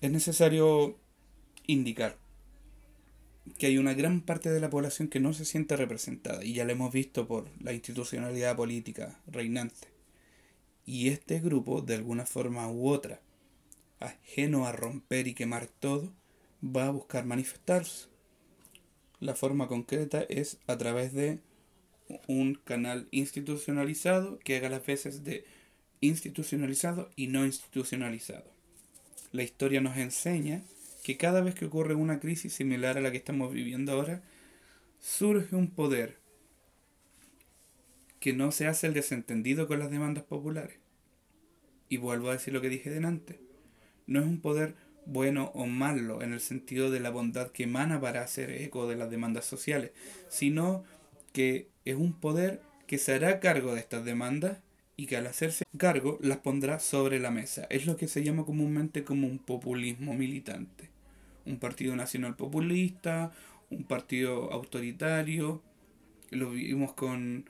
Es 0.00 0.10
necesario 0.10 0.96
indicar 1.66 2.16
que 3.56 3.66
hay 3.66 3.78
una 3.78 3.94
gran 3.94 4.20
parte 4.20 4.50
de 4.50 4.60
la 4.60 4.70
población 4.70 5.08
que 5.08 5.20
no 5.20 5.32
se 5.32 5.44
siente 5.44 5.76
representada, 5.76 6.44
y 6.44 6.54
ya 6.54 6.64
lo 6.64 6.72
hemos 6.72 6.92
visto 6.92 7.26
por 7.26 7.48
la 7.60 7.72
institucionalidad 7.72 8.56
política 8.56 9.20
reinante. 9.26 9.88
Y 10.84 11.08
este 11.08 11.40
grupo, 11.40 11.82
de 11.82 11.94
alguna 11.94 12.26
forma 12.26 12.70
u 12.70 12.88
otra, 12.88 13.20
ajeno 14.00 14.66
a 14.66 14.72
romper 14.72 15.26
y 15.26 15.34
quemar 15.34 15.66
todo, 15.66 16.12
va 16.64 16.86
a 16.86 16.90
buscar 16.90 17.24
manifestarse. 17.24 18.07
La 19.20 19.34
forma 19.34 19.66
concreta 19.66 20.22
es 20.28 20.58
a 20.66 20.78
través 20.78 21.12
de 21.12 21.40
un 22.26 22.54
canal 22.54 23.08
institucionalizado 23.10 24.38
que 24.38 24.56
haga 24.56 24.68
las 24.68 24.86
veces 24.86 25.24
de 25.24 25.44
institucionalizado 26.00 27.10
y 27.16 27.26
no 27.26 27.44
institucionalizado. 27.44 28.50
La 29.32 29.42
historia 29.42 29.80
nos 29.80 29.96
enseña 29.96 30.62
que 31.02 31.16
cada 31.16 31.40
vez 31.40 31.54
que 31.54 31.66
ocurre 31.66 31.94
una 31.94 32.20
crisis 32.20 32.52
similar 32.52 32.96
a 32.96 33.00
la 33.00 33.10
que 33.10 33.16
estamos 33.16 33.52
viviendo 33.52 33.92
ahora, 33.92 34.22
surge 35.00 35.56
un 35.56 35.70
poder 35.70 36.18
que 38.20 38.32
no 38.32 38.52
se 38.52 38.66
hace 38.66 38.86
el 38.86 38.94
desentendido 38.94 39.66
con 39.66 39.78
las 39.78 39.90
demandas 39.90 40.24
populares. 40.24 40.76
Y 41.88 41.96
vuelvo 41.96 42.28
a 42.28 42.32
decir 42.32 42.52
lo 42.52 42.60
que 42.60 42.68
dije 42.68 42.90
delante. 42.90 43.40
No 44.06 44.20
es 44.20 44.26
un 44.26 44.40
poder 44.40 44.74
bueno 45.08 45.50
o 45.54 45.66
malo 45.66 46.22
en 46.22 46.34
el 46.34 46.40
sentido 46.40 46.90
de 46.90 47.00
la 47.00 47.10
bondad 47.10 47.50
que 47.50 47.64
emana 47.64 47.98
para 48.00 48.22
hacer 48.22 48.50
eco 48.50 48.86
de 48.86 48.96
las 48.96 49.10
demandas 49.10 49.46
sociales, 49.46 49.90
sino 50.28 50.84
que 51.32 51.68
es 51.84 51.96
un 51.96 52.12
poder 52.12 52.60
que 52.86 52.98
se 52.98 53.14
hará 53.14 53.40
cargo 53.40 53.74
de 53.74 53.80
estas 53.80 54.04
demandas 54.04 54.58
y 54.96 55.06
que 55.06 55.16
al 55.16 55.26
hacerse 55.26 55.64
cargo 55.78 56.18
las 56.20 56.38
pondrá 56.38 56.78
sobre 56.78 57.20
la 57.20 57.30
mesa. 57.30 57.66
Es 57.70 57.86
lo 57.86 57.96
que 57.96 58.06
se 58.06 58.22
llama 58.22 58.44
comúnmente 58.44 59.02
como 59.02 59.26
un 59.26 59.38
populismo 59.38 60.12
militante. 60.14 60.90
Un 61.46 61.58
partido 61.58 61.96
nacional 61.96 62.36
populista, 62.36 63.32
un 63.70 63.84
partido 63.84 64.52
autoritario. 64.52 65.62
Lo 66.30 66.50
vimos 66.50 66.92
con 66.92 67.48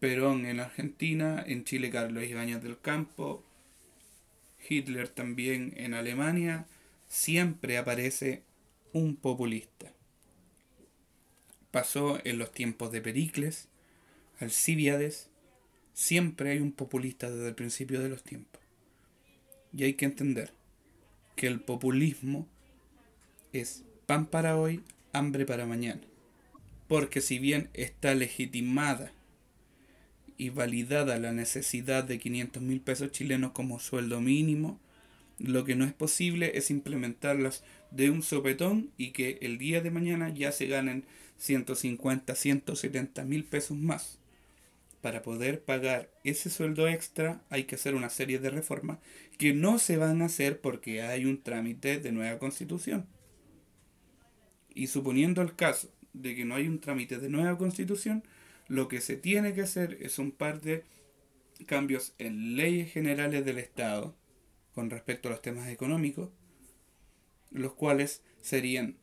Perón 0.00 0.44
en 0.44 0.60
Argentina, 0.60 1.42
en 1.46 1.64
Chile 1.64 1.88
Carlos 1.88 2.24
Ibáñez 2.24 2.62
del 2.62 2.78
Campo, 2.78 3.42
Hitler 4.68 5.08
también 5.08 5.72
en 5.76 5.94
Alemania. 5.94 6.66
Siempre 7.14 7.78
aparece 7.78 8.42
un 8.92 9.14
populista 9.16 9.94
pasó 11.74 12.20
en 12.22 12.38
los 12.38 12.52
tiempos 12.52 12.92
de 12.92 13.00
Pericles, 13.00 13.66
Alcíbiades, 14.38 15.28
siempre 15.92 16.52
hay 16.52 16.60
un 16.60 16.70
populista 16.70 17.28
desde 17.28 17.48
el 17.48 17.56
principio 17.56 18.00
de 18.00 18.08
los 18.08 18.22
tiempos. 18.22 18.60
Y 19.76 19.82
hay 19.82 19.94
que 19.94 20.04
entender 20.04 20.52
que 21.34 21.48
el 21.48 21.58
populismo 21.58 22.46
es 23.52 23.82
pan 24.06 24.26
para 24.26 24.56
hoy, 24.56 24.82
hambre 25.12 25.46
para 25.46 25.66
mañana. 25.66 26.00
Porque 26.86 27.20
si 27.20 27.40
bien 27.40 27.70
está 27.74 28.14
legitimada 28.14 29.10
y 30.38 30.50
validada 30.50 31.18
la 31.18 31.32
necesidad 31.32 32.04
de 32.04 32.20
500 32.20 32.62
mil 32.62 32.80
pesos 32.80 33.10
chilenos 33.10 33.50
como 33.50 33.80
sueldo 33.80 34.20
mínimo, 34.20 34.78
lo 35.38 35.64
que 35.64 35.74
no 35.74 35.84
es 35.84 35.92
posible 35.92 36.52
es 36.56 36.70
implementarlas 36.70 37.64
de 37.90 38.10
un 38.10 38.22
sopetón 38.22 38.90
y 38.96 39.10
que 39.10 39.38
el 39.42 39.58
día 39.58 39.80
de 39.80 39.90
mañana 39.90 40.28
ya 40.28 40.52
se 40.52 40.66
ganen 40.66 41.04
150, 41.38 42.34
170 42.34 43.24
mil 43.24 43.44
pesos 43.44 43.76
más. 43.76 44.18
Para 45.00 45.22
poder 45.22 45.62
pagar 45.62 46.10
ese 46.24 46.48
sueldo 46.48 46.88
extra 46.88 47.42
hay 47.50 47.64
que 47.64 47.74
hacer 47.74 47.94
una 47.94 48.08
serie 48.08 48.38
de 48.38 48.50
reformas 48.50 48.98
que 49.36 49.52
no 49.52 49.78
se 49.78 49.96
van 49.96 50.22
a 50.22 50.26
hacer 50.26 50.60
porque 50.60 51.02
hay 51.02 51.26
un 51.26 51.42
trámite 51.42 51.98
de 51.98 52.12
nueva 52.12 52.38
constitución. 52.38 53.06
Y 54.74 54.86
suponiendo 54.86 55.42
el 55.42 55.54
caso 55.54 55.90
de 56.14 56.34
que 56.34 56.44
no 56.44 56.54
hay 56.54 56.68
un 56.68 56.80
trámite 56.80 57.18
de 57.18 57.28
nueva 57.28 57.58
constitución, 57.58 58.24
lo 58.66 58.88
que 58.88 59.00
se 59.00 59.16
tiene 59.16 59.52
que 59.52 59.62
hacer 59.62 59.98
es 60.00 60.18
un 60.18 60.32
par 60.32 60.60
de 60.60 60.84
cambios 61.66 62.14
en 62.18 62.56
leyes 62.56 62.90
generales 62.92 63.44
del 63.44 63.58
Estado 63.58 64.16
con 64.74 64.90
respecto 64.90 65.28
a 65.28 65.32
los 65.32 65.42
temas 65.42 65.68
económicos, 65.68 66.30
los 67.50 67.74
cuales 67.74 68.22
serían 68.40 68.96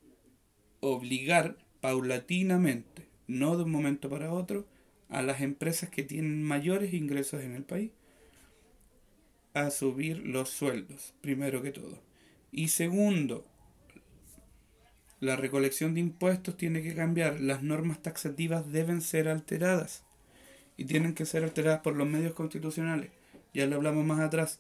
obligar 0.82 1.58
paulatinamente, 1.80 3.08
no 3.28 3.58
de 3.58 3.64
un 3.64 3.72
momento 3.72 4.10
para 4.10 4.34
otro, 4.34 4.68
a 5.10 5.22
las 5.22 5.42
empresas 5.42 5.90
que 5.90 6.04
tienen 6.04 6.44
mayores 6.44 6.94
ingresos 6.94 7.42
en 7.44 7.56
el 7.56 7.64
país 7.64 7.92
a 9.54 9.70
subir 9.70 10.20
los 10.20 10.50
sueldos, 10.50 11.14
primero 11.22 11.62
que 11.62 11.72
todo. 11.72 12.00
Y 12.52 12.70
segundo, 12.70 13.46
la 15.20 15.36
recolección 15.36 15.94
de 15.94 16.00
impuestos 16.00 16.58
tiene 16.58 16.82
que 16.82 16.96
cambiar, 16.96 17.40
las 17.40 17.62
normas 17.62 18.02
taxativas 18.02 18.72
deben 18.72 19.02
ser 19.02 19.28
alteradas 19.28 20.04
y 20.78 20.86
tienen 20.86 21.14
que 21.14 21.26
ser 21.26 21.44
alteradas 21.44 21.82
por 21.82 21.96
los 21.96 22.08
medios 22.08 22.34
constitucionales. 22.34 23.12
Ya 23.54 23.68
lo 23.68 23.76
hablamos 23.76 24.06
más 24.06 24.20
atrás. 24.20 24.60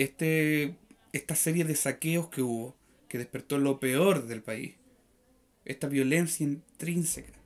Este, 0.00 0.76
esta 1.12 1.34
serie 1.34 1.66
de 1.66 1.74
saqueos 1.74 2.30
que 2.30 2.40
hubo, 2.40 2.74
que 3.06 3.18
despertó 3.18 3.58
lo 3.58 3.80
peor 3.80 4.26
del 4.26 4.42
país, 4.42 4.76
esta 5.66 5.88
violencia 5.88 6.42
intrínseca 6.42 7.38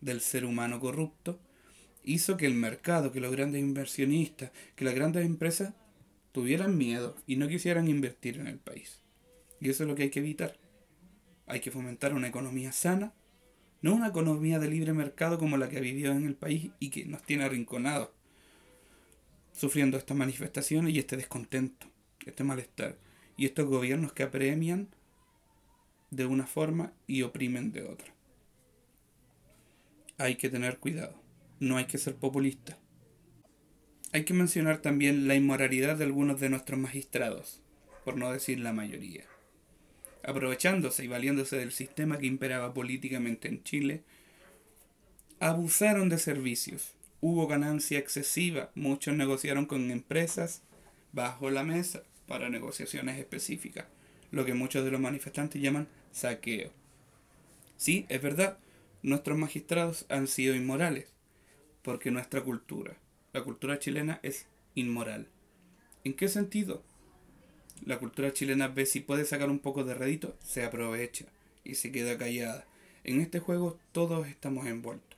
del 0.00 0.22
ser 0.22 0.46
humano 0.46 0.80
corrupto 0.80 1.38
hizo 2.02 2.38
que 2.38 2.46
el 2.46 2.54
mercado, 2.54 3.12
que 3.12 3.20
los 3.20 3.30
grandes 3.30 3.60
inversionistas, 3.60 4.52
que 4.74 4.86
las 4.86 4.94
grandes 4.94 5.26
empresas 5.26 5.74
tuvieran 6.32 6.78
miedo 6.78 7.14
y 7.26 7.36
no 7.36 7.46
quisieran 7.46 7.88
invertir 7.88 8.38
en 8.38 8.46
el 8.46 8.58
país. 8.58 9.02
Y 9.60 9.68
eso 9.68 9.82
es 9.82 9.88
lo 9.90 9.94
que 9.94 10.04
hay 10.04 10.10
que 10.10 10.20
evitar. 10.20 10.58
Hay 11.44 11.60
que 11.60 11.70
fomentar 11.70 12.14
una 12.14 12.28
economía 12.28 12.72
sana, 12.72 13.12
no 13.82 13.94
una 13.94 14.08
economía 14.08 14.58
de 14.58 14.70
libre 14.70 14.94
mercado 14.94 15.38
como 15.38 15.58
la 15.58 15.68
que 15.68 15.76
ha 15.76 15.82
vivido 15.82 16.12
en 16.12 16.24
el 16.24 16.36
país 16.36 16.70
y 16.78 16.88
que 16.88 17.04
nos 17.04 17.22
tiene 17.22 17.44
arrinconados, 17.44 18.08
sufriendo 19.52 19.96
estas 19.96 20.16
manifestaciones 20.16 20.94
y 20.94 20.98
este 20.98 21.16
descontento, 21.16 21.86
este 22.24 22.44
malestar, 22.44 22.96
y 23.36 23.46
estos 23.46 23.66
gobiernos 23.66 24.12
que 24.12 24.22
apremian 24.22 24.88
de 26.10 26.26
una 26.26 26.46
forma 26.46 26.92
y 27.06 27.22
oprimen 27.22 27.72
de 27.72 27.84
otra. 27.84 28.14
Hay 30.18 30.36
que 30.36 30.50
tener 30.50 30.78
cuidado, 30.78 31.20
no 31.58 31.76
hay 31.76 31.86
que 31.86 31.98
ser 31.98 32.16
populista. 32.16 32.78
Hay 34.12 34.24
que 34.24 34.34
mencionar 34.34 34.78
también 34.78 35.26
la 35.26 35.34
inmoralidad 35.34 35.96
de 35.96 36.04
algunos 36.04 36.38
de 36.38 36.50
nuestros 36.50 36.78
magistrados, 36.78 37.62
por 38.04 38.16
no 38.16 38.30
decir 38.30 38.60
la 38.60 38.74
mayoría. 38.74 39.24
Aprovechándose 40.22 41.04
y 41.04 41.08
valiéndose 41.08 41.56
del 41.56 41.72
sistema 41.72 42.18
que 42.18 42.26
imperaba 42.26 42.74
políticamente 42.74 43.48
en 43.48 43.64
Chile, 43.64 44.04
abusaron 45.40 46.10
de 46.10 46.18
servicios, 46.18 46.94
hubo 47.22 47.46
ganancia 47.46 48.00
excesiva, 48.00 48.70
muchos 48.74 49.14
negociaron 49.14 49.64
con 49.64 49.90
empresas 49.90 50.60
bajo 51.12 51.50
la 51.50 51.62
mesa 51.62 52.02
para 52.26 52.50
negociaciones 52.50 53.18
específicas, 53.18 53.86
lo 54.32 54.44
que 54.44 54.54
muchos 54.54 54.84
de 54.84 54.90
los 54.90 55.00
manifestantes 55.00 55.62
llaman 55.62 55.88
saqueo. 56.10 56.72
Sí, 57.76 58.06
es 58.08 58.20
verdad, 58.20 58.58
nuestros 59.02 59.38
magistrados 59.38 60.04
han 60.08 60.26
sido 60.26 60.56
inmorales, 60.56 61.12
porque 61.82 62.10
nuestra 62.10 62.42
cultura, 62.42 62.96
la 63.32 63.42
cultura 63.44 63.78
chilena 63.78 64.18
es 64.24 64.46
inmoral. 64.74 65.28
¿En 66.02 66.14
qué 66.14 66.28
sentido? 66.28 66.82
La 67.86 68.00
cultura 68.00 68.32
chilena 68.32 68.66
ve 68.66 68.84
si 68.84 68.98
puede 68.98 69.24
sacar 69.24 69.48
un 69.48 69.60
poco 69.60 69.84
de 69.84 69.94
rédito, 69.94 70.36
se 70.40 70.64
aprovecha 70.64 71.26
y 71.62 71.76
se 71.76 71.92
queda 71.92 72.18
callada. 72.18 72.66
En 73.04 73.20
este 73.20 73.38
juego 73.38 73.78
todos 73.92 74.26
estamos 74.26 74.66
envueltos. 74.66 75.11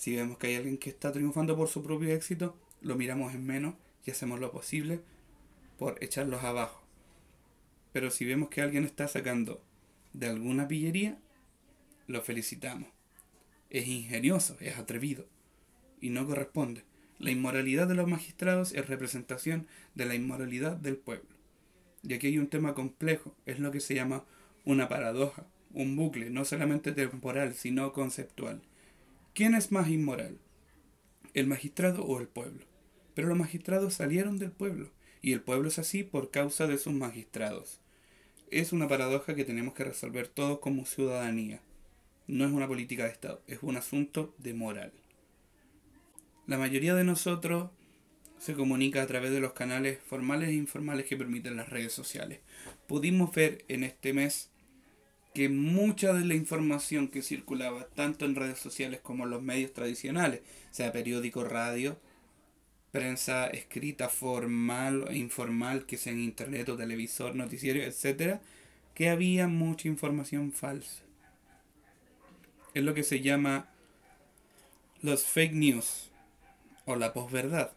Si 0.00 0.16
vemos 0.16 0.38
que 0.38 0.46
hay 0.46 0.54
alguien 0.54 0.78
que 0.78 0.88
está 0.88 1.12
triunfando 1.12 1.58
por 1.58 1.68
su 1.68 1.82
propio 1.82 2.14
éxito, 2.14 2.56
lo 2.80 2.96
miramos 2.96 3.34
en 3.34 3.44
menos 3.44 3.74
y 4.06 4.10
hacemos 4.10 4.40
lo 4.40 4.50
posible 4.50 5.02
por 5.78 6.02
echarlos 6.02 6.42
abajo. 6.42 6.82
Pero 7.92 8.10
si 8.10 8.24
vemos 8.24 8.48
que 8.48 8.62
alguien 8.62 8.86
está 8.86 9.08
sacando 9.08 9.62
de 10.14 10.28
alguna 10.28 10.68
pillería, 10.68 11.18
lo 12.06 12.22
felicitamos. 12.22 12.88
Es 13.68 13.88
ingenioso, 13.88 14.56
es 14.60 14.78
atrevido 14.78 15.26
y 16.00 16.08
no 16.08 16.26
corresponde. 16.26 16.82
La 17.18 17.30
inmoralidad 17.30 17.86
de 17.86 17.94
los 17.94 18.08
magistrados 18.08 18.72
es 18.72 18.88
representación 18.88 19.66
de 19.94 20.06
la 20.06 20.14
inmoralidad 20.14 20.78
del 20.78 20.96
pueblo. 20.96 21.28
Y 22.02 22.14
aquí 22.14 22.28
hay 22.28 22.38
un 22.38 22.48
tema 22.48 22.72
complejo, 22.72 23.36
es 23.44 23.58
lo 23.58 23.70
que 23.70 23.80
se 23.80 23.96
llama 23.96 24.24
una 24.64 24.88
paradoja, 24.88 25.44
un 25.74 25.94
bucle, 25.94 26.30
no 26.30 26.46
solamente 26.46 26.92
temporal, 26.92 27.52
sino 27.52 27.92
conceptual. 27.92 28.62
¿Quién 29.32 29.54
es 29.54 29.70
más 29.70 29.88
inmoral? 29.88 30.38
¿El 31.34 31.46
magistrado 31.46 32.04
o 32.04 32.18
el 32.18 32.26
pueblo? 32.26 32.64
Pero 33.14 33.28
los 33.28 33.38
magistrados 33.38 33.94
salieron 33.94 34.38
del 34.38 34.50
pueblo, 34.50 34.90
y 35.22 35.32
el 35.32 35.40
pueblo 35.40 35.68
es 35.68 35.78
así 35.78 36.02
por 36.02 36.32
causa 36.32 36.66
de 36.66 36.78
sus 36.78 36.92
magistrados. 36.92 37.78
Es 38.50 38.72
una 38.72 38.88
paradoja 38.88 39.36
que 39.36 39.44
tenemos 39.44 39.74
que 39.74 39.84
resolver 39.84 40.26
todos 40.26 40.58
como 40.58 40.84
ciudadanía. 40.84 41.60
No 42.26 42.44
es 42.44 42.50
una 42.50 42.66
política 42.66 43.04
de 43.04 43.10
Estado, 43.10 43.40
es 43.46 43.60
un 43.62 43.76
asunto 43.76 44.34
de 44.38 44.52
moral. 44.52 44.92
La 46.48 46.58
mayoría 46.58 46.96
de 46.96 47.04
nosotros 47.04 47.70
se 48.38 48.54
comunica 48.54 49.00
a 49.00 49.06
través 49.06 49.30
de 49.30 49.40
los 49.40 49.52
canales 49.52 50.00
formales 50.00 50.48
e 50.48 50.54
informales 50.54 51.06
que 51.06 51.16
permiten 51.16 51.56
las 51.56 51.68
redes 51.68 51.92
sociales. 51.92 52.40
Pudimos 52.88 53.32
ver 53.32 53.64
en 53.68 53.84
este 53.84 54.12
mes 54.12 54.50
que 55.34 55.48
mucha 55.48 56.12
de 56.12 56.24
la 56.24 56.34
información 56.34 57.08
que 57.08 57.22
circulaba 57.22 57.86
tanto 57.94 58.24
en 58.24 58.34
redes 58.34 58.58
sociales 58.58 59.00
como 59.00 59.24
en 59.24 59.30
los 59.30 59.42
medios 59.42 59.72
tradicionales, 59.72 60.40
sea 60.70 60.92
periódico, 60.92 61.44
radio, 61.44 61.98
prensa 62.90 63.46
escrita, 63.46 64.08
formal 64.08 65.06
e 65.08 65.16
informal, 65.16 65.86
que 65.86 65.96
sea 65.96 66.12
en 66.12 66.20
internet 66.20 66.68
o 66.68 66.76
televisor, 66.76 67.36
noticiero, 67.36 67.80
etc., 67.80 68.40
que 68.94 69.08
había 69.08 69.46
mucha 69.46 69.88
información 69.88 70.52
falsa. 70.52 71.02
Es 72.74 72.82
lo 72.82 72.94
que 72.94 73.04
se 73.04 73.20
llama 73.20 73.68
los 75.00 75.24
fake 75.24 75.54
news 75.54 76.10
o 76.84 76.96
la 76.96 77.12
posverdad. 77.12 77.72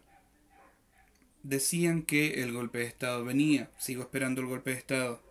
Decían 1.44 2.02
que 2.02 2.42
el 2.42 2.52
golpe 2.52 2.78
de 2.78 2.86
Estado 2.86 3.24
venía, 3.24 3.70
sigo 3.78 4.02
esperando 4.02 4.40
el 4.40 4.48
golpe 4.48 4.70
de 4.70 4.78
Estado 4.78 5.22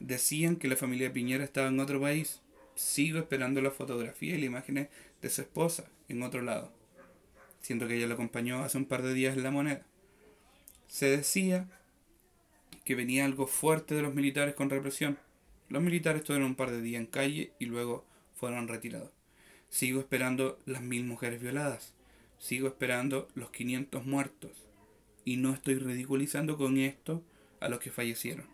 decían 0.00 0.56
que 0.56 0.68
la 0.68 0.76
familia 0.76 1.12
Piñera 1.12 1.44
estaba 1.44 1.68
en 1.68 1.78
otro 1.78 2.00
país. 2.00 2.40
Sigo 2.74 3.18
esperando 3.18 3.60
la 3.60 3.70
fotografía 3.70 4.34
y 4.34 4.38
la 4.40 4.46
imagen 4.46 4.88
de 5.22 5.30
su 5.30 5.42
esposa 5.42 5.84
en 6.08 6.22
otro 6.22 6.42
lado. 6.42 6.72
Siento 7.60 7.86
que 7.86 7.96
ella 7.96 8.06
lo 8.06 8.14
acompañó 8.14 8.64
hace 8.64 8.78
un 8.78 8.86
par 8.86 9.02
de 9.02 9.14
días 9.14 9.36
en 9.36 9.42
la 9.42 9.50
moneda. 9.50 9.82
Se 10.88 11.06
decía 11.06 11.68
que 12.84 12.94
venía 12.94 13.24
algo 13.24 13.46
fuerte 13.46 13.94
de 13.94 14.02
los 14.02 14.14
militares 14.14 14.54
con 14.54 14.70
represión. 14.70 15.18
Los 15.68 15.82
militares 15.82 16.22
estuvieron 16.22 16.48
un 16.48 16.56
par 16.56 16.70
de 16.70 16.80
días 16.80 17.00
en 17.00 17.06
calle 17.06 17.52
y 17.58 17.66
luego 17.66 18.04
fueron 18.34 18.66
retirados. 18.66 19.10
Sigo 19.68 20.00
esperando 20.00 20.58
las 20.66 20.82
mil 20.82 21.04
mujeres 21.04 21.40
violadas. 21.40 21.94
Sigo 22.38 22.66
esperando 22.66 23.28
los 23.34 23.50
500 23.50 24.04
muertos. 24.06 24.50
Y 25.24 25.36
no 25.36 25.52
estoy 25.52 25.74
ridiculizando 25.74 26.56
con 26.56 26.78
esto 26.78 27.22
a 27.60 27.68
los 27.68 27.78
que 27.78 27.90
fallecieron. 27.90 28.46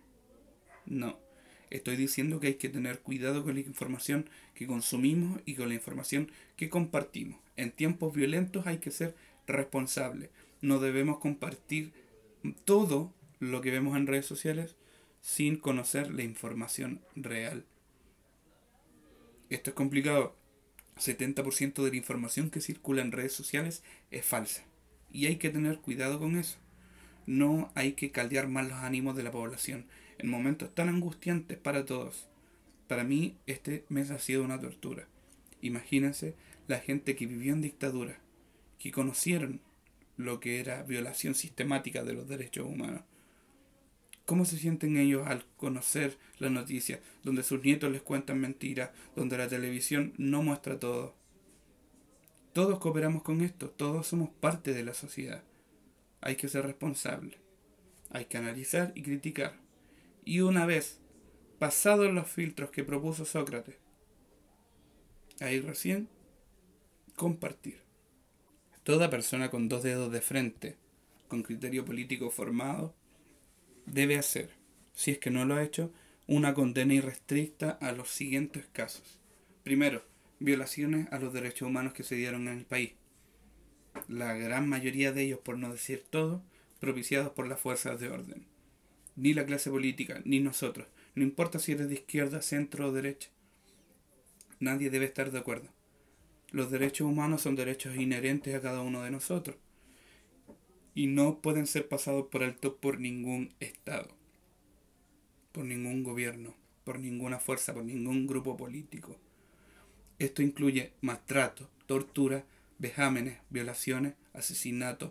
No. 0.85 1.26
Estoy 1.71 1.97
diciendo 1.97 2.39
que 2.39 2.49
hay 2.49 2.55
que 2.55 2.69
tener 2.69 3.01
cuidado 3.01 3.45
con 3.45 3.55
la 3.55 3.61
información 3.61 4.29
que 4.55 4.67
consumimos 4.67 5.41
y 5.45 5.55
con 5.55 5.69
la 5.69 5.75
información 5.75 6.31
que 6.57 6.69
compartimos. 6.69 7.41
En 7.57 7.73
tiempos 7.73 8.15
violentos 8.15 8.67
hay 8.67 8.79
que 8.79 8.91
ser 8.91 9.15
responsable. 9.47 10.31
No 10.61 10.79
debemos 10.79 11.19
compartir 11.19 11.93
todo 12.65 13.13
lo 13.41 13.61
que 13.61 13.71
vemos 13.71 13.97
en 13.97 14.07
redes 14.07 14.27
sociales 14.27 14.77
sin 15.21 15.57
conocer 15.57 16.13
la 16.13 16.23
información 16.23 17.01
real. 17.17 17.65
Esto 19.51 19.71
es 19.71 19.75
complicado. 19.75 20.37
70% 20.99 21.83
de 21.83 21.91
la 21.91 21.97
información 21.97 22.51
que 22.51 22.61
circula 22.61 23.03
en 23.03 23.13
redes 23.13 23.33
sociales 23.33 23.83
es 24.11 24.25
falsa. 24.25 24.65
Y 25.13 25.27
hay 25.27 25.37
que 25.37 25.51
tener 25.51 25.79
cuidado 25.79 26.19
con 26.19 26.37
eso. 26.37 26.59
No 27.27 27.73
hay 27.75 27.93
que 27.93 28.13
caldear 28.13 28.49
más 28.49 28.69
los 28.69 28.79
ánimos 28.79 29.17
de 29.17 29.25
la 29.25 29.33
población 29.33 29.87
en 30.19 30.29
momentos 30.29 30.75
tan 30.75 30.89
angustiantes 30.89 31.59
para 31.59 31.85
todos. 31.85 32.29
Para 32.89 33.05
mí 33.05 33.37
este 33.47 33.85
mes 33.89 34.11
ha 34.11 34.19
sido 34.19 34.45
una 34.45 34.61
tortura. 34.61 35.09
Imagínense 35.61 36.35
la 36.69 36.79
gente 36.79 37.17
que 37.17 37.27
vivió 37.27 37.53
en 37.53 37.63
dictadura, 37.63 38.19
que 38.79 38.93
conocieron 38.93 39.61
lo 40.17 40.41
que 40.41 40.61
era 40.61 40.83
violación 40.83 41.35
sistemática 41.35 42.05
de 42.05 42.13
los 42.15 42.29
derechos 42.29 42.67
humanos. 42.67 43.03
¿Cómo 44.25 44.45
se 44.45 44.59
sienten 44.59 44.97
ellos 44.97 45.27
al 45.27 45.45
conocer 45.57 46.19
la 46.39 46.51
noticia, 46.51 47.01
donde 47.23 47.45
sus 47.45 47.63
nietos 47.63 47.93
les 47.93 48.03
cuentan 48.03 48.41
mentiras, 48.41 48.91
donde 49.15 49.39
la 49.39 49.49
televisión 49.49 50.15
no 50.17 50.43
muestra 50.43 50.81
todo? 50.81 51.15
Todos 52.53 52.79
cooperamos 52.79 53.23
con 53.23 53.43
esto, 53.43 53.71
todos 53.71 54.07
somos 54.07 54.31
parte 54.31 54.73
de 54.73 54.83
la 54.83 54.95
sociedad. 54.95 55.45
Hay 56.23 56.37
que 56.37 56.49
ser 56.49 56.65
responsable, 56.65 57.37
hay 58.11 58.25
que 58.25 58.39
analizar 58.39 58.93
y 58.97 59.03
criticar 59.03 59.66
y 60.27 60.41
una 60.41 60.67
vez 60.67 60.99
pasados 61.61 62.13
los 62.13 62.29
filtros 62.29 62.71
que 62.71 62.85
propuso 62.85 63.25
Sócrates, 63.25 63.77
ahí 65.41 65.61
recién 65.61 66.09
compartir. 67.15 67.81
Toda 68.83 69.09
persona 69.09 69.51
con 69.51 69.69
dos 69.69 69.85
dedos 69.85 70.13
de 70.13 70.21
frente, 70.21 70.77
con 71.29 71.45
criterio 71.45 71.85
político 71.85 72.31
formado, 72.31 72.93
debe 73.87 74.19
hacer, 74.19 74.51
si 74.95 75.13
es 75.13 75.19
que 75.19 75.31
no 75.31 75.45
lo 75.45 75.55
ha 75.55 75.63
hecho, 75.63 75.93
una 76.27 76.55
condena 76.55 76.95
irrestricta 76.95 77.71
a 77.81 77.93
los 77.93 78.11
siguientes 78.11 78.67
casos. 78.73 79.21
Primero, 79.63 80.03
violaciones 80.41 81.07
a 81.13 81.21
los 81.21 81.33
derechos 81.33 81.69
humanos 81.69 81.93
que 81.93 82.03
se 82.03 82.17
dieron 82.17 82.49
en 82.49 82.59
el 82.59 82.65
país. 82.67 82.95
La 84.09 84.35
gran 84.35 84.69
mayoría 84.69 85.13
de 85.13 85.23
ellos, 85.23 85.39
por 85.39 85.57
no 85.57 85.71
decir 85.71 86.05
todo, 86.11 86.43
propiciados 86.81 87.31
por 87.31 87.47
las 87.47 87.61
fuerzas 87.61 88.01
de 88.01 88.11
orden 88.11 88.56
ni 89.17 89.35
la 89.35 89.47
clase 89.47 89.71
política, 89.71 90.21
ni 90.25 90.41
nosotros. 90.41 90.87
No 91.15 91.23
importa 91.23 91.59
si 91.59 91.73
eres 91.73 91.89
de 91.89 91.95
izquierda, 91.95 92.43
centro 92.43 92.89
o 92.89 92.93
derecha. 92.93 93.31
Nadie 94.61 94.91
debe 94.91 95.07
estar 95.07 95.31
de 95.31 95.39
acuerdo. 95.39 95.69
Los 96.51 96.71
derechos 96.71 97.07
humanos 97.07 97.43
son 97.43 97.57
derechos 97.57 97.97
inherentes 97.97 98.55
a 98.55 98.61
cada 98.61 98.83
uno 98.83 99.03
de 99.03 99.11
nosotros 99.11 99.57
y 100.95 101.09
no 101.09 101.41
pueden 101.43 101.67
ser 101.67 101.89
pasados 101.89 102.29
por 102.29 102.43
alto 102.43 102.77
por 102.77 102.99
ningún 102.99 103.53
Estado, 103.61 104.09
por 105.53 105.65
ningún 105.67 106.03
gobierno, 106.03 106.55
por 106.85 106.99
ninguna 106.99 107.39
fuerza, 107.39 107.75
por 107.75 107.85
ningún 107.85 108.27
grupo 108.27 108.57
político. 108.57 109.19
Esto 110.19 110.43
incluye 110.43 110.93
maltrato, 111.03 111.69
tortura, 111.85 112.47
vejámenes, 112.79 113.39
violaciones, 113.51 114.15
asesinatos, 114.33 115.11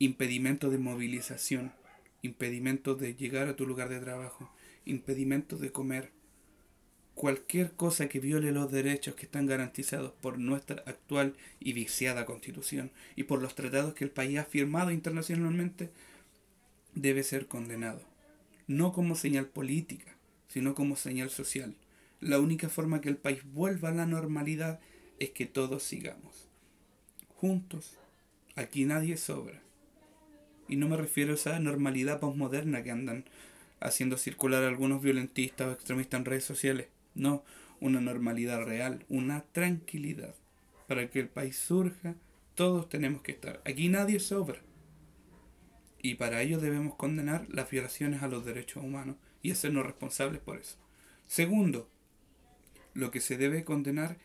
impedimento 0.00 0.68
de 0.68 0.78
movilización, 0.78 1.72
impedimentos 2.22 2.98
de 3.00 3.14
llegar 3.14 3.48
a 3.48 3.56
tu 3.56 3.66
lugar 3.66 3.88
de 3.88 4.00
trabajo, 4.00 4.50
impedimentos 4.84 5.60
de 5.60 5.72
comer, 5.72 6.10
cualquier 7.14 7.72
cosa 7.72 8.08
que 8.08 8.20
viole 8.20 8.52
los 8.52 8.70
derechos 8.70 9.16
que 9.16 9.26
están 9.26 9.46
garantizados 9.46 10.12
por 10.12 10.38
nuestra 10.38 10.82
actual 10.86 11.34
y 11.58 11.72
viciada 11.72 12.24
constitución 12.24 12.92
y 13.16 13.24
por 13.24 13.42
los 13.42 13.54
tratados 13.56 13.94
que 13.94 14.04
el 14.04 14.10
país 14.10 14.38
ha 14.38 14.44
firmado 14.44 14.92
internacionalmente, 14.92 15.90
debe 16.94 17.22
ser 17.24 17.46
condenado. 17.46 18.02
No 18.68 18.92
como 18.92 19.16
señal 19.16 19.46
política, 19.46 20.16
sino 20.48 20.74
como 20.74 20.94
señal 20.94 21.30
social. 21.30 21.74
La 22.20 22.38
única 22.38 22.68
forma 22.68 23.00
que 23.00 23.08
el 23.08 23.16
país 23.16 23.40
vuelva 23.52 23.88
a 23.88 23.94
la 23.94 24.06
normalidad 24.06 24.80
es 25.18 25.30
que 25.30 25.46
todos 25.46 25.82
sigamos. 25.82 26.48
Juntos. 27.34 27.96
Aquí 28.54 28.84
nadie 28.84 29.16
sobra. 29.16 29.60
Y 30.68 30.76
no 30.76 30.88
me 30.88 30.96
refiero 30.96 31.32
a 31.32 31.34
esa 31.34 31.58
normalidad 31.60 32.20
postmoderna 32.20 32.82
que 32.82 32.90
andan 32.90 33.24
haciendo 33.80 34.16
circular 34.16 34.64
algunos 34.64 35.02
violentistas 35.02 35.68
o 35.68 35.72
extremistas 35.72 36.20
en 36.20 36.24
redes 36.26 36.44
sociales. 36.44 36.88
No, 37.14 37.42
una 37.80 38.00
normalidad 38.00 38.64
real, 38.64 39.04
una 39.08 39.44
tranquilidad. 39.52 40.34
Para 40.86 41.10
que 41.10 41.20
el 41.20 41.28
país 41.28 41.56
surja, 41.56 42.14
todos 42.54 42.88
tenemos 42.88 43.22
que 43.22 43.32
estar. 43.32 43.60
Aquí 43.64 43.88
nadie 43.88 44.20
sobra. 44.20 44.60
Y 46.00 46.14
para 46.14 46.42
ello 46.42 46.58
debemos 46.58 46.94
condenar 46.94 47.46
las 47.48 47.70
violaciones 47.70 48.22
a 48.22 48.28
los 48.28 48.44
derechos 48.44 48.82
humanos 48.82 49.16
y 49.42 49.50
hacernos 49.50 49.86
responsables 49.86 50.40
por 50.40 50.58
eso. 50.58 50.76
Segundo, 51.26 51.88
lo 52.94 53.10
que 53.10 53.20
se 53.20 53.36
debe 53.36 53.64
condenar 53.64 54.18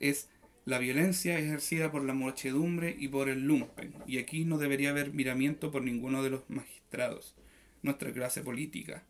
es 0.00 0.28
la 0.68 0.78
violencia 0.78 1.38
ejercida 1.38 1.90
por 1.90 2.04
la 2.04 2.12
muchedumbre 2.12 2.94
y 2.98 3.08
por 3.08 3.30
el 3.30 3.46
lumpen, 3.46 3.94
y 4.06 4.18
aquí 4.18 4.44
no 4.44 4.58
debería 4.58 4.90
haber 4.90 5.14
miramiento 5.14 5.70
por 5.70 5.82
ninguno 5.82 6.22
de 6.22 6.28
los 6.28 6.42
magistrados, 6.50 7.34
nuestra 7.80 8.12
clase 8.12 8.42
política. 8.42 9.02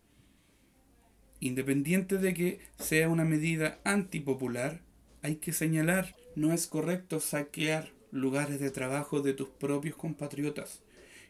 Independiente 1.40 2.18
de 2.18 2.32
que 2.32 2.60
sea 2.78 3.08
una 3.08 3.24
medida 3.24 3.80
antipopular, 3.82 4.82
hay 5.22 5.36
que 5.36 5.52
señalar, 5.52 6.14
no 6.36 6.52
es 6.52 6.68
correcto 6.68 7.18
saquear 7.18 7.90
lugares 8.12 8.60
de 8.60 8.70
trabajo 8.70 9.20
de 9.20 9.34
tus 9.34 9.48
propios 9.48 9.96
compatriotas, 9.96 10.84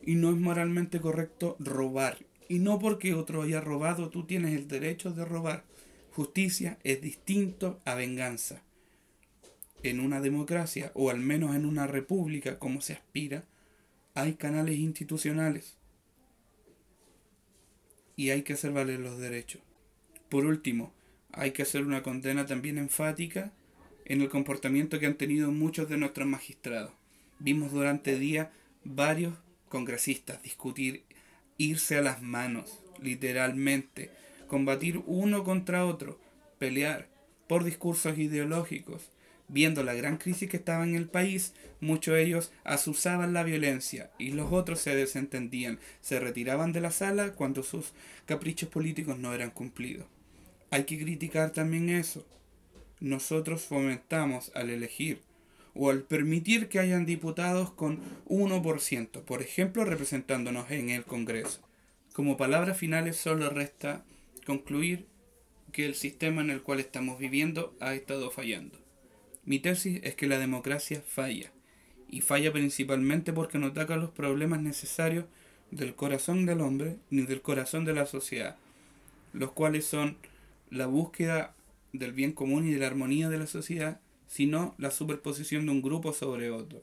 y 0.05 0.17
no 0.17 0.29
es 0.29 0.37
moralmente 0.37 1.01
correcto 1.01 1.57
robar, 1.59 2.19
y 2.51 2.59
no 2.59 2.79
porque 2.79 3.15
otro 3.15 3.45
haya 3.45 3.63
robado 3.63 4.11
tú 4.11 4.25
tienes 4.27 4.55
el 4.55 4.69
derecho 4.69 5.11
de 5.11 5.25
robar. 5.25 5.65
Justicia 6.11 6.79
es 6.85 7.01
distinto 7.01 7.81
a 7.87 7.95
venganza 7.95 8.63
en 9.83 10.01
una 10.01 10.21
democracia 10.21 10.91
o 10.95 11.11
al 11.11 11.19
menos 11.19 11.55
en 11.55 11.65
una 11.65 11.87
república 11.87 12.59
como 12.59 12.81
se 12.81 12.95
aspira, 12.95 13.45
hay 14.15 14.35
canales 14.35 14.79
institucionales 14.79 15.77
y 18.17 18.31
hay 18.31 18.43
que 18.43 18.55
hacer 18.55 18.73
valer 18.73 19.01
los 19.01 19.19
derechos. 19.19 19.63
Por 20.29 20.45
último, 20.45 20.93
hay 21.33 21.53
que 21.53 21.63
hacer 21.63 21.85
una 21.85 22.03
condena 22.03 22.47
también 22.47 22.79
enfática 22.79 23.53
en 24.05 24.23
el 24.23 24.29
comportamiento 24.29 24.99
que 24.99 25.07
han 25.07 25.17
tenido 25.17 25.53
muchos 25.53 25.89
de 25.89 25.99
nuestros 25.99 26.27
magistrados. 26.27 26.93
Vimos 27.39 27.71
durante 27.71 28.19
día 28.19 28.51
varios 28.83 29.35
congresistas 29.69 30.43
discutir, 30.43 31.05
irse 31.59 31.97
a 31.97 32.03
las 32.03 32.23
manos, 32.23 32.81
literalmente, 33.01 34.11
combatir 34.49 35.03
uno 35.07 35.45
contra 35.45 35.87
otro, 35.87 36.19
pelear 36.59 37.09
por 37.47 37.65
discursos 37.65 38.19
ideológicos. 38.19 39.11
Viendo 39.49 39.83
la 39.83 39.95
gran 39.95 40.19
crisis 40.19 40.51
que 40.51 40.59
estaba 40.59 40.85
en 40.85 40.95
el 40.95 41.09
país, 41.09 41.55
muchos 41.81 42.15
de 42.15 42.23
ellos 42.23 42.53
asusaban 42.65 43.33
la 43.33 43.45
violencia 43.45 44.11
y 44.19 44.33
los 44.33 44.53
otros 44.53 44.81
se 44.81 44.95
desentendían, 44.95 45.79
se 46.03 46.21
retiraban 46.21 46.73
de 46.73 46.83
la 46.83 46.91
sala 46.91 47.33
cuando 47.33 47.63
sus 47.63 47.93
caprichos 48.27 48.69
políticos 48.69 49.19
no 49.19 49.33
eran 49.33 49.51
cumplidos. 49.51 50.07
Hay 50.71 50.85
que 50.85 50.99
criticar 50.99 51.51
también 51.51 51.89
eso. 51.89 52.27
Nosotros 53.01 53.63
fomentamos 53.63 54.53
al 54.55 54.69
elegir 54.69 55.23
o 55.75 55.89
al 55.89 56.03
permitir 56.03 56.69
que 56.69 56.81
hayan 56.81 57.07
diputados 57.07 57.71
con 57.71 58.01
1%, 58.27 59.23
por 59.23 59.41
ejemplo, 59.41 59.85
representándonos 59.85 60.71
en 60.71 60.91
el 60.91 61.05
Congreso. 61.05 61.61
Como 62.13 62.37
palabras 62.37 62.77
finales 62.77 63.17
solo 63.17 63.49
resta 63.49 64.05
concluir 64.45 65.07
que 65.73 65.87
el 65.87 65.95
sistema 65.95 66.43
en 66.43 66.51
el 66.51 66.63
cual 66.63 66.81
estamos 66.81 67.19
viviendo 67.19 67.77
ha 67.81 67.95
estado 67.95 68.31
fallando. 68.31 68.88
Mi 69.49 69.61
tesis 69.61 69.99
es 70.03 70.15
que 70.15 70.27
la 70.27 70.39
democracia 70.39 71.01
falla, 71.01 71.51
y 72.07 72.21
falla 72.21 72.53
principalmente 72.53 73.33
porque 73.33 73.57
no 73.57 73.69
ataca 73.69 73.97
los 73.97 74.11
problemas 74.11 74.61
necesarios 74.61 75.25
del 75.71 75.95
corazón 75.95 76.45
del 76.45 76.61
hombre 76.61 76.99
ni 77.09 77.23
del 77.23 77.41
corazón 77.41 77.87
de 77.87 77.95
la 77.95 78.05
sociedad, 78.05 78.59
los 79.33 79.53
cuales 79.53 79.87
son 79.87 80.19
la 80.69 80.85
búsqueda 80.85 81.55
del 81.95 82.13
bien 82.13 82.33
común 82.33 82.69
y 82.69 82.75
de 82.75 82.81
la 82.81 82.89
armonía 82.89 83.31
de 83.31 83.39
la 83.39 83.47
sociedad, 83.47 84.03
sino 84.27 84.75
la 84.77 84.91
superposición 84.91 85.65
de 85.65 85.73
un 85.73 85.81
grupo 85.81 86.13
sobre 86.13 86.51
otro. 86.51 86.83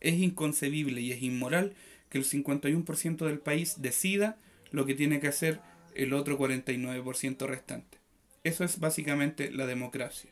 Es 0.00 0.14
inconcebible 0.14 1.02
y 1.02 1.12
es 1.12 1.22
inmoral 1.22 1.74
que 2.08 2.16
el 2.16 2.24
51% 2.24 3.26
del 3.26 3.38
país 3.38 3.82
decida 3.82 4.38
lo 4.70 4.86
que 4.86 4.94
tiene 4.94 5.20
que 5.20 5.28
hacer 5.28 5.60
el 5.94 6.14
otro 6.14 6.38
49% 6.38 7.46
restante. 7.46 7.98
Eso 8.44 8.64
es 8.64 8.80
básicamente 8.80 9.50
la 9.50 9.66
democracia. 9.66 10.30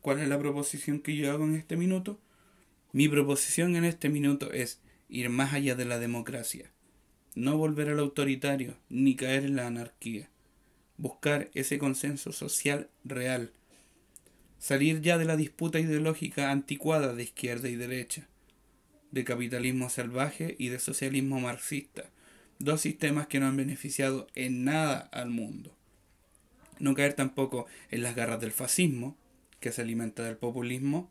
¿Cuál 0.00 0.20
es 0.20 0.28
la 0.28 0.38
proposición 0.38 1.00
que 1.00 1.14
yo 1.14 1.30
hago 1.30 1.44
en 1.44 1.56
este 1.56 1.76
minuto? 1.76 2.18
Mi 2.92 3.08
proposición 3.08 3.76
en 3.76 3.84
este 3.84 4.08
minuto 4.08 4.50
es 4.52 4.80
ir 5.08 5.28
más 5.28 5.52
allá 5.52 5.74
de 5.74 5.84
la 5.84 5.98
democracia, 5.98 6.70
no 7.34 7.58
volver 7.58 7.90
al 7.90 7.98
autoritario 7.98 8.76
ni 8.88 9.14
caer 9.14 9.44
en 9.44 9.56
la 9.56 9.66
anarquía, 9.66 10.30
buscar 10.96 11.50
ese 11.54 11.78
consenso 11.78 12.32
social 12.32 12.88
real, 13.04 13.52
salir 14.58 15.02
ya 15.02 15.18
de 15.18 15.26
la 15.26 15.36
disputa 15.36 15.78
ideológica 15.78 16.50
anticuada 16.50 17.14
de 17.14 17.24
izquierda 17.24 17.68
y 17.68 17.76
derecha, 17.76 18.26
de 19.10 19.24
capitalismo 19.24 19.90
salvaje 19.90 20.56
y 20.58 20.68
de 20.68 20.78
socialismo 20.78 21.40
marxista, 21.40 22.10
dos 22.58 22.80
sistemas 22.80 23.26
que 23.26 23.38
no 23.38 23.46
han 23.46 23.56
beneficiado 23.56 24.28
en 24.34 24.64
nada 24.64 24.98
al 25.12 25.30
mundo. 25.30 25.76
No 26.78 26.94
caer 26.94 27.12
tampoco 27.12 27.66
en 27.90 28.02
las 28.02 28.14
garras 28.14 28.40
del 28.40 28.52
fascismo, 28.52 29.16
que 29.60 29.72
se 29.72 29.82
alimenta 29.82 30.24
del 30.24 30.36
populismo, 30.36 31.10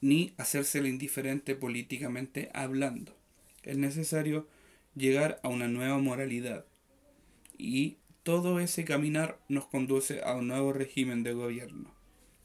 ni 0.00 0.34
hacerse 0.36 0.78
el 0.78 0.86
indiferente 0.86 1.54
políticamente 1.54 2.50
hablando. 2.52 3.16
Es 3.62 3.78
necesario 3.78 4.46
llegar 4.94 5.40
a 5.42 5.48
una 5.48 5.66
nueva 5.66 5.98
moralidad 5.98 6.66
y 7.56 7.96
todo 8.22 8.60
ese 8.60 8.84
caminar 8.84 9.38
nos 9.48 9.66
conduce 9.66 10.22
a 10.22 10.34
un 10.34 10.48
nuevo 10.48 10.72
régimen 10.72 11.22
de 11.22 11.32
gobierno, 11.32 11.94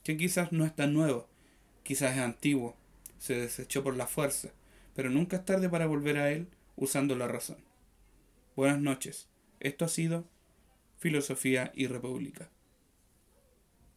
que 0.04 0.18
quizás 0.18 0.52
no 0.52 0.66
es 0.66 0.76
tan 0.76 0.94
nuevo, 0.94 1.28
quizás 1.84 2.16
es 2.16 2.22
antiguo, 2.22 2.76
se 3.18 3.36
desechó 3.36 3.84
por 3.84 3.96
la 3.96 4.08
fuerza, 4.08 4.50
pero 4.96 5.10
nunca 5.10 5.38
es 5.38 5.46
tarde 5.46 5.70
para 5.70 5.88
volver 5.88 6.18
a 6.18 6.32
él 6.32 6.48
usando 6.76 7.16
la 7.16 7.28
razón. 7.28 7.58
Buenas 8.56 8.80
noches. 8.80 9.28
Esto 9.60 9.86
ha 9.86 9.90
sido 9.90 10.26
Filosofía 10.98 11.72
y 11.76 11.88
República. 11.88 12.50